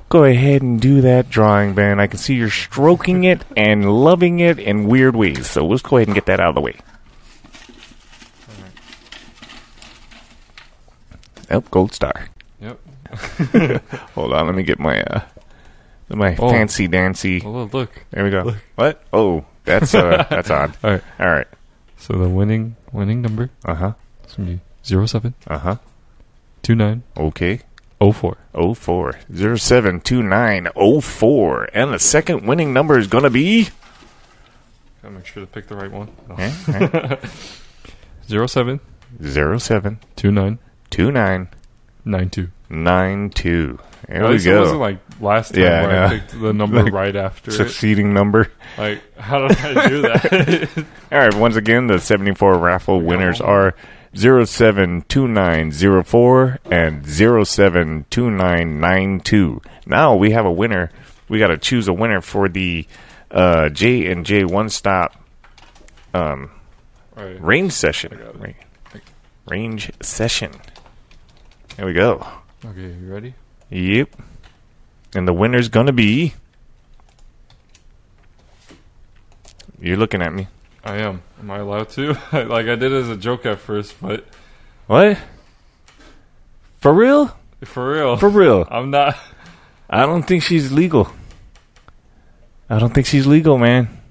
Go 0.09 0.23
ahead 0.25 0.61
and 0.61 0.79
do 0.79 1.01
that 1.01 1.31
drawing, 1.31 1.73
Ben. 1.73 1.99
I 1.99 2.05
can 2.05 2.19
see 2.19 2.35
you're 2.35 2.51
stroking 2.51 3.23
it 3.23 3.43
and 3.57 3.91
loving 3.91 4.39
it 4.39 4.59
in 4.59 4.85
weird 4.85 5.15
ways. 5.15 5.49
So 5.49 5.65
let's 5.65 5.81
go 5.81 5.97
ahead 5.97 6.07
and 6.07 6.13
get 6.13 6.27
that 6.27 6.39
out 6.39 6.49
of 6.49 6.55
the 6.55 6.61
way. 6.61 6.75
Oh, 11.53 11.61
gold 11.71 11.93
star. 11.93 12.27
Yep. 12.59 12.79
Hold 14.15 14.33
on, 14.33 14.47
let 14.47 14.55
me 14.55 14.63
get 14.63 14.79
my 14.79 15.01
uh 15.03 15.21
my 16.09 16.35
Oh. 16.39 16.49
fancy 16.49 16.87
dancy. 16.87 17.41
Oh, 17.45 17.51
look, 17.51 17.73
look. 17.73 18.05
There 18.11 18.23
we 18.23 18.29
go. 18.31 18.55
What? 18.75 19.03
Oh, 19.13 19.45
that's 19.65 19.93
uh 19.95 20.25
that's 20.31 20.49
odd. 20.49 20.75
All 20.83 20.91
right. 20.91 21.03
All 21.19 21.29
right. 21.31 21.47
So 21.97 22.13
the 22.13 22.29
winning 22.29 22.75
winning 22.91 23.21
number 23.21 23.49
Uh 23.65 23.75
huh. 23.75 23.93
is 24.27 24.33
gonna 24.33 24.49
be 24.51 24.59
zero 24.85 25.05
seven 25.05 25.33
Uh 25.47 25.57
huh. 25.59 25.75
two 26.61 26.75
nine 26.75 27.03
Okay. 27.17 27.59
oh 28.01 28.11
four. 28.11 28.37
04 28.53 29.13
072904. 29.35 31.69
And 31.73 31.93
the 31.93 31.99
second 31.99 32.45
winning 32.47 32.73
number 32.73 32.97
is 32.99 33.07
going 33.07 33.23
to 33.23 33.29
be. 33.29 33.69
Gotta 35.01 35.15
make 35.15 35.25
sure 35.25 35.41
to 35.43 35.47
pick 35.47 35.67
the 35.67 35.75
right 35.75 35.91
one. 35.91 36.09
Eh, 36.37 36.53
eh, 36.67 37.15
Zero 38.27 38.47
seven 38.47 38.79
072992. 39.21 39.97
two 40.15 40.31
nine 40.31 40.59
nine 42.69 43.29
two. 43.29 43.79
There 44.07 44.21
At 44.21 44.27
we 44.27 44.33
least 44.33 44.45
it 44.45 44.59
wasn't 44.59 44.79
like 44.81 44.99
last 45.21 45.53
time 45.53 45.63
Yeah, 45.63 45.79
I 45.81 45.87
where 45.87 45.91
I 45.91 46.07
know. 46.07 46.09
picked 46.19 46.41
the 46.41 46.53
number 46.61 46.83
Like, 46.83 46.93
right 46.93 47.15
after 47.15 47.51
it. 47.51 47.53
Succeeding 47.53 48.13
number. 48.13 48.51
Like, 48.77 49.01
how 49.17 49.47
did 49.47 49.57
I 49.57 49.87
do 49.87 50.01
that? 50.01 50.85
All 51.11 51.17
right, 51.19 51.33
once 51.35 51.55
again, 51.55 51.87
the 51.87 51.99
74 51.99 52.57
raffle 52.57 52.99
winners 53.01 53.39
are 53.41 53.73
072904 54.15 56.59
and 56.69 57.05
072992. 57.05 59.61
Now 59.85 60.15
we 60.15 60.31
have 60.31 60.45
a 60.45 60.51
winner. 60.51 60.91
We 61.29 61.39
got 61.39 61.47
to 61.47 61.57
choose 61.57 61.87
a 61.87 61.93
winner 61.93 62.19
for 62.21 62.49
the 62.49 62.85
uh, 63.31 63.69
J 63.69 64.11
and 64.11 64.25
J 64.25 64.43
one 64.43 64.67
stop 64.69 65.15
um, 66.13 66.51
Alright. 67.17 67.41
range 67.41 67.71
session. 67.71 68.11
it. 68.13 68.55
Range 69.47 69.91
session. 70.01 70.51
There 71.77 71.85
we 71.85 71.93
go. 71.93 72.25
Okay, 72.65 72.81
you 72.93 73.11
ready? 73.11 73.33
Yep. 73.69 74.09
And 75.15 75.27
the 75.27 75.33
winner's 75.33 75.69
gonna 75.69 75.91
be. 75.93 76.33
You're 79.79 79.97
looking 79.97 80.21
at 80.21 80.33
me. 80.33 80.47
I 80.83 80.97
am. 80.97 81.21
Am 81.39 81.51
I 81.51 81.57
allowed 81.59 81.89
to? 81.89 82.13
like 82.33 82.67
I 82.67 82.75
did 82.75 82.93
as 82.93 83.09
a 83.09 83.17
joke 83.17 83.45
at 83.45 83.59
first, 83.59 83.95
but 84.01 84.25
What? 84.87 85.17
For 86.79 86.93
real? 86.93 87.35
for 87.63 87.91
real, 87.93 88.17
For 88.17 88.27
real? 88.29 88.67
I'm 88.71 88.89
not. 88.91 89.17
I 89.89 90.05
don't 90.05 90.23
think 90.23 90.43
she's 90.43 90.71
legal. 90.71 91.09
I 92.69 92.77
don't 92.79 92.93
think 92.93 93.07
she's 93.07 93.25
legal, 93.27 93.57
man. 93.57 94.01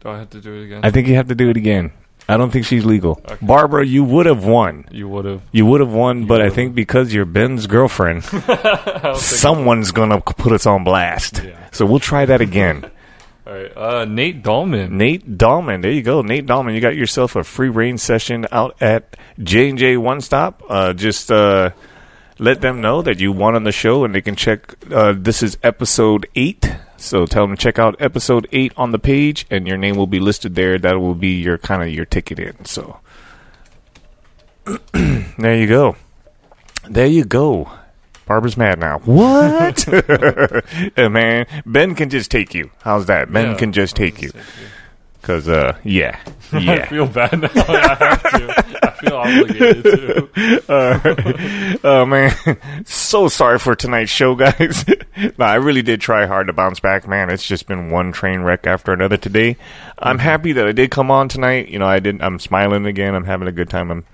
Do 0.00 0.08
I 0.10 0.18
have 0.18 0.30
to 0.30 0.40
do 0.40 0.54
it 0.54 0.64
again? 0.64 0.80
I 0.82 0.90
think 0.90 1.08
you 1.08 1.14
have 1.14 1.28
to 1.28 1.34
do 1.34 1.48
it 1.50 1.56
again. 1.56 1.92
I 2.28 2.36
don't 2.36 2.50
think 2.50 2.64
she's 2.66 2.84
legal. 2.84 3.20
Barbara, 3.42 3.84
you 3.84 4.04
would 4.04 4.26
have 4.26 4.44
won. 4.44 4.84
you 4.90 5.08
would 5.08 5.24
have. 5.24 5.42
You 5.50 5.66
would 5.66 5.80
have 5.80 5.92
won, 5.92 6.26
but 6.26 6.40
I 6.40 6.44
would've. 6.44 6.54
think 6.54 6.74
because 6.74 7.12
you're 7.12 7.24
Ben's 7.24 7.66
girlfriend, 7.66 8.22
someone's 9.16 9.90
gonna 9.92 10.20
put 10.20 10.52
us 10.52 10.66
on 10.66 10.84
blast. 10.84 11.42
Yeah. 11.44 11.68
So 11.72 11.86
we'll 11.86 11.98
try 12.00 12.24
that 12.26 12.40
again. 12.40 12.88
All 13.46 13.54
right, 13.54 13.76
uh, 13.76 14.04
Nate 14.04 14.42
Dahlman. 14.44 14.90
Nate 14.90 15.38
Dahlman, 15.38 15.82
there 15.82 15.90
you 15.90 16.02
go. 16.02 16.22
Nate 16.22 16.46
Dahlman, 16.46 16.74
you 16.74 16.80
got 16.80 16.94
yourself 16.94 17.34
a 17.36 17.42
free 17.42 17.68
range 17.68 17.98
session 18.00 18.46
out 18.52 18.76
at 18.80 19.16
J 19.42 19.70
and 19.70 19.78
J 19.78 19.96
One 19.96 20.20
Stop. 20.20 20.62
Uh, 20.68 20.92
just 20.92 21.32
uh, 21.32 21.70
let 22.38 22.60
them 22.60 22.80
know 22.80 23.02
that 23.02 23.18
you 23.18 23.32
won 23.32 23.56
on 23.56 23.64
the 23.64 23.72
show, 23.72 24.04
and 24.04 24.14
they 24.14 24.20
can 24.20 24.36
check. 24.36 24.76
Uh, 24.92 25.14
this 25.16 25.42
is 25.42 25.58
episode 25.64 26.28
eight, 26.36 26.70
so 27.00 27.26
tell 27.26 27.46
them 27.46 27.56
to 27.56 27.62
check 27.62 27.78
out 27.78 27.96
episode 27.98 28.46
eight 28.52 28.72
on 28.76 28.92
the 28.92 28.98
page, 28.98 29.46
and 29.50 29.66
your 29.66 29.76
name 29.76 29.96
will 29.96 30.06
be 30.06 30.20
listed 30.20 30.54
there. 30.54 30.78
That 30.78 31.00
will 31.00 31.14
be 31.14 31.40
your 31.40 31.58
kind 31.58 31.82
of 31.82 31.88
your 31.88 32.04
ticket 32.04 32.38
in. 32.38 32.64
So 32.64 33.00
there 34.92 35.56
you 35.56 35.66
go. 35.66 35.96
There 36.88 37.06
you 37.06 37.24
go. 37.24 37.70
Barbara's 38.26 38.56
mad 38.56 38.78
now. 38.78 39.00
What? 39.00 39.88
Man, 40.96 41.46
Ben 41.66 41.94
can 41.96 42.10
just 42.10 42.30
take 42.30 42.54
you. 42.54 42.70
How's 42.82 43.06
that? 43.06 43.32
Ben 43.32 43.52
Yeah, 43.52 43.56
can 43.56 43.72
just 43.72 43.94
I'll 43.94 44.06
take 44.06 44.22
you. 44.22 44.30
Cause 45.22 45.48
uh, 45.48 45.76
yeah, 45.84 46.18
I 46.52 46.86
feel 46.86 47.06
bad 47.06 47.40
now. 47.40 47.50
I 47.54 47.94
have 48.00 48.22
to. 48.22 48.78
I 48.82 48.90
feel 48.92 49.16
obligated 49.16 49.84
to. 49.84 51.80
oh 51.84 52.06
man, 52.06 52.32
so 52.86 53.28
sorry 53.28 53.58
for 53.58 53.74
tonight's 53.76 54.10
show, 54.10 54.34
guys. 54.34 54.84
no, 55.38 55.44
I 55.44 55.56
really 55.56 55.82
did 55.82 56.00
try 56.00 56.24
hard 56.26 56.46
to 56.46 56.52
bounce 56.54 56.80
back, 56.80 57.06
man. 57.06 57.28
It's 57.30 57.44
just 57.46 57.66
been 57.66 57.90
one 57.90 58.12
train 58.12 58.40
wreck 58.40 58.66
after 58.66 58.92
another 58.92 59.16
today. 59.18 59.56
I'm 59.98 60.16
Mm-hmm. 60.16 60.24
happy 60.24 60.52
that 60.52 60.66
I 60.66 60.72
did 60.72 60.90
come 60.90 61.10
on 61.10 61.28
tonight. 61.28 61.68
You 61.68 61.78
know, 61.78 61.86
I 61.86 61.98
did. 62.00 62.20
I'm 62.22 62.38
smiling 62.38 62.86
again. 62.86 63.14
I'm 63.14 63.24
having 63.24 63.46
a 63.46 63.52
good 63.52 63.68
time. 63.68 63.90
I'm, 63.90 64.04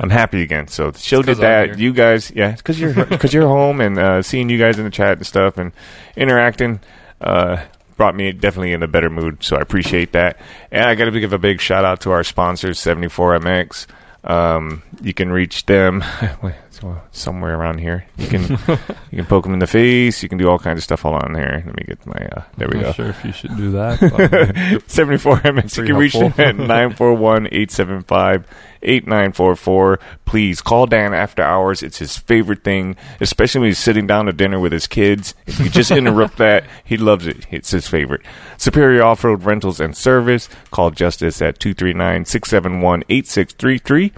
I'm 0.00 0.10
happy 0.10 0.42
again. 0.42 0.68
So 0.68 0.92
the 0.92 0.98
show 1.00 1.22
did 1.22 1.38
that. 1.38 1.76
You 1.78 1.92
guys, 1.92 2.30
yeah, 2.34 2.52
because 2.52 2.80
you're 2.80 2.94
because 3.04 3.34
you're 3.34 3.48
home 3.48 3.80
and 3.80 3.98
uh, 3.98 4.22
seeing 4.22 4.48
you 4.48 4.58
guys 4.58 4.78
in 4.78 4.84
the 4.84 4.90
chat 4.90 5.18
and 5.18 5.26
stuff 5.26 5.58
and 5.58 5.72
interacting. 6.16 6.78
Uh, 7.20 7.64
brought 7.96 8.14
me 8.14 8.32
definitely 8.32 8.72
in 8.72 8.82
a 8.82 8.88
better 8.88 9.10
mood, 9.10 9.42
so 9.42 9.56
I 9.56 9.60
appreciate 9.60 10.12
that. 10.12 10.38
And 10.70 10.84
I 10.84 10.94
got 10.94 11.06
to 11.06 11.20
give 11.20 11.32
a 11.32 11.38
big 11.38 11.60
shout 11.60 11.84
out 11.84 12.00
to 12.02 12.10
our 12.12 12.24
sponsors, 12.24 12.78
74MX. 12.78 13.86
Um, 14.24 14.82
you 15.00 15.14
can 15.14 15.30
reach 15.30 15.66
them 15.66 16.04
so- 16.80 17.00
somewhere 17.10 17.58
around 17.58 17.78
here. 17.78 18.06
You 18.16 18.28
can 18.28 18.42
you 19.10 19.16
can 19.18 19.26
poke 19.26 19.44
them 19.44 19.52
in 19.52 19.58
the 19.58 19.66
face. 19.66 20.22
You 20.22 20.28
can 20.28 20.38
do 20.38 20.48
all 20.48 20.58
kinds 20.58 20.78
of 20.78 20.84
stuff. 20.84 21.02
Hold 21.02 21.22
on 21.22 21.34
here. 21.34 21.62
Let 21.64 21.76
me 21.76 21.84
get 21.86 22.06
my. 22.06 22.14
Uh, 22.14 22.42
there 22.56 22.68
we 22.68 22.76
I'm 22.76 22.80
go. 22.82 22.86
not 22.88 22.96
sure 22.96 23.06
if 23.08 23.24
you 23.24 23.32
should 23.32 23.56
do 23.56 23.70
that. 23.72 24.00
but- 24.00 24.54
74MX. 24.88 25.76
You 25.76 25.84
Pretty 25.84 25.86
can 25.86 25.96
reach 25.96 26.12
them 26.12 26.32
at 26.38 26.56
941 26.56 27.46
875 27.46 28.46
8944. 28.82 29.98
Please 30.24 30.60
call 30.60 30.86
Dan 30.86 31.12
after 31.14 31.42
hours. 31.42 31.82
It's 31.82 31.98
his 31.98 32.16
favorite 32.16 32.62
thing, 32.62 32.96
especially 33.20 33.60
when 33.60 33.68
he's 33.70 33.78
sitting 33.78 34.06
down 34.06 34.26
to 34.26 34.32
dinner 34.32 34.60
with 34.60 34.72
his 34.72 34.86
kids. 34.86 35.34
If 35.46 35.58
you 35.60 35.68
just 35.70 35.90
interrupt 35.90 36.36
that, 36.38 36.64
he 36.84 36.96
loves 36.96 37.26
it. 37.26 37.46
It's 37.50 37.70
his 37.70 37.88
favorite. 37.88 38.22
Superior 38.58 39.02
Off 39.02 39.24
Road 39.24 39.44
Rentals 39.44 39.80
and 39.80 39.96
Service. 39.96 40.48
Call 40.70 40.90
Justice 40.90 41.40
at 41.42 41.58
239 41.58 42.24
671 42.26 43.02
8633. 43.08 44.12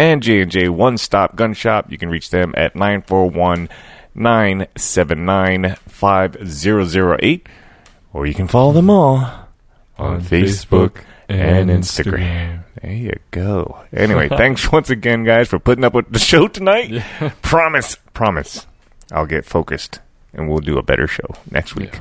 And 0.00 0.22
J&J 0.22 0.70
One 0.70 0.96
Stop 0.96 1.36
Gun 1.36 1.52
Shop. 1.52 1.92
You 1.92 1.98
can 1.98 2.08
reach 2.08 2.30
them 2.30 2.54
at 2.56 2.74
941 2.74 3.68
979 4.14 5.76
5008. 5.86 7.46
Or 8.14 8.26
you 8.26 8.32
can 8.32 8.48
follow 8.48 8.72
them 8.72 8.88
all 8.88 9.16
on, 9.98 10.14
On 10.14 10.20
Facebook, 10.22 10.92
Facebook 10.92 11.02
and 11.28 11.70
and 11.70 11.84
Instagram. 11.84 12.14
Instagram. 12.14 12.62
There 12.80 12.92
you 12.92 13.18
go. 13.30 13.78
Anyway, 13.92 14.28
thanks 14.30 14.72
once 14.72 14.88
again, 14.88 15.22
guys, 15.24 15.48
for 15.48 15.58
putting 15.58 15.84
up 15.84 15.92
with 15.92 16.10
the 16.10 16.18
show 16.18 16.48
tonight. 16.48 17.04
Promise, 17.42 17.96
promise, 18.14 18.66
I'll 19.12 19.26
get 19.26 19.44
focused 19.44 20.00
and 20.32 20.48
we'll 20.48 20.60
do 20.60 20.78
a 20.78 20.82
better 20.82 21.06
show 21.06 21.28
next 21.50 21.76
week. 21.76 22.00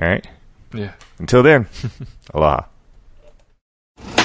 All 0.00 0.06
right. 0.08 0.24
yeah. 0.72 0.92
Until 1.18 1.42
then, 1.42 1.66
aloha. 2.32 2.66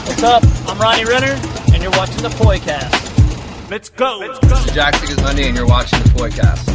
What's 0.10 0.24
up? 0.24 0.44
I'm 0.68 0.80
Ronnie 0.80 1.06
Renner, 1.06 1.40
and 1.72 1.84
you're 1.84 1.92
watching 1.92 2.24
the 2.24 2.30
Poicast. 2.30 3.70
Let's 3.70 3.90
go. 3.90 4.18
Let's 4.20 4.40
go. 4.40 4.74
Jack 4.74 4.96
Sigismundi, 4.96 5.46
and 5.46 5.56
you're 5.56 5.68
watching 5.68 6.00
the 6.02 6.10
Poicast. 6.10 6.66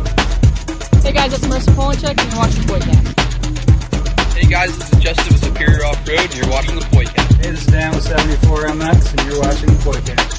Hey 1.02 1.12
guys, 1.12 1.34
it's 1.34 1.44
Marissa 1.44 1.74
Polachek, 1.74 2.16
and 2.16 2.30
you're 2.30 2.38
watching 2.38 2.62
the 2.62 2.72
Poicast. 2.72 4.34
Hey 4.34 4.46
guys, 4.48 4.78
this 4.78 4.92
is 4.92 4.98
Justin 5.00 5.32
with 5.34 5.44
Superior 5.44 5.84
Off 5.84 6.08
Road, 6.08 6.20
and 6.20 6.34
you're 6.36 6.48
watching 6.48 6.76
the 6.76 6.84
Poicast. 6.86 7.34
Hey, 7.42 7.50
this 7.50 7.60
is 7.60 7.66
Dan 7.66 7.90
with 7.92 8.06
74MX, 8.06 9.10
and 9.10 9.20
you're 9.28 9.40
watching 9.40 9.66
the 9.66 9.78
podcast. 9.82 10.30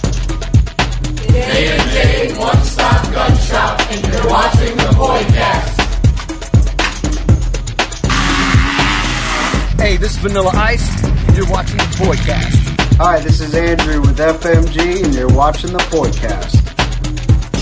Hey, 9.77 9.97
this 9.97 10.11
is 10.11 10.17
Vanilla 10.19 10.51
Ice, 10.55 11.03
and 11.03 11.35
you're 11.35 11.49
watching 11.49 11.77
the 11.77 11.83
Poicast. 11.83 12.54
Hi, 12.97 13.19
this 13.19 13.41
is 13.41 13.53
Andrew 13.53 13.99
with 13.99 14.17
FMG, 14.17 15.03
and 15.03 15.13
you're 15.13 15.27
watching 15.27 15.73
the 15.73 15.79
podcast. 15.79 16.55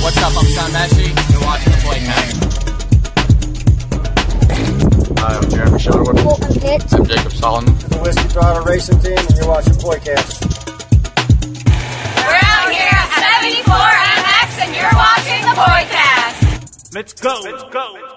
What's 0.04 0.18
up? 0.18 0.38
I'm 0.38 0.46
Sean 0.46 0.70
Messi. 0.70 1.10
You're 1.32 1.42
watching 1.42 1.74
the 1.74 1.80
Poicast. 1.82 2.38
Hi, 5.18 5.36
I'm 5.36 5.50
Jeremy 5.50 5.80
Shuttleworth. 5.80 6.94
I'm 6.94 7.06
Jacob 7.06 7.32
Solomon. 7.32 7.74
The 7.74 7.98
Whiskey 7.98 8.28
Driver 8.28 8.62
Racing 8.62 9.00
Team, 9.00 9.18
and 9.18 9.36
you're 9.36 9.48
watching 9.48 9.74
Poicast. 9.74 10.46
We're 12.16 12.38
out 12.38 12.70
here 12.70 12.94
at 12.94 13.10
74MX 13.42 14.62
and 14.62 14.76
you're 14.76 14.94
watching 14.94 15.42
the 15.42 15.56
Poicast. 15.58 16.94
Let's 16.94 17.14
go. 17.14 17.40
Let's 17.44 17.64
go. 17.74 18.13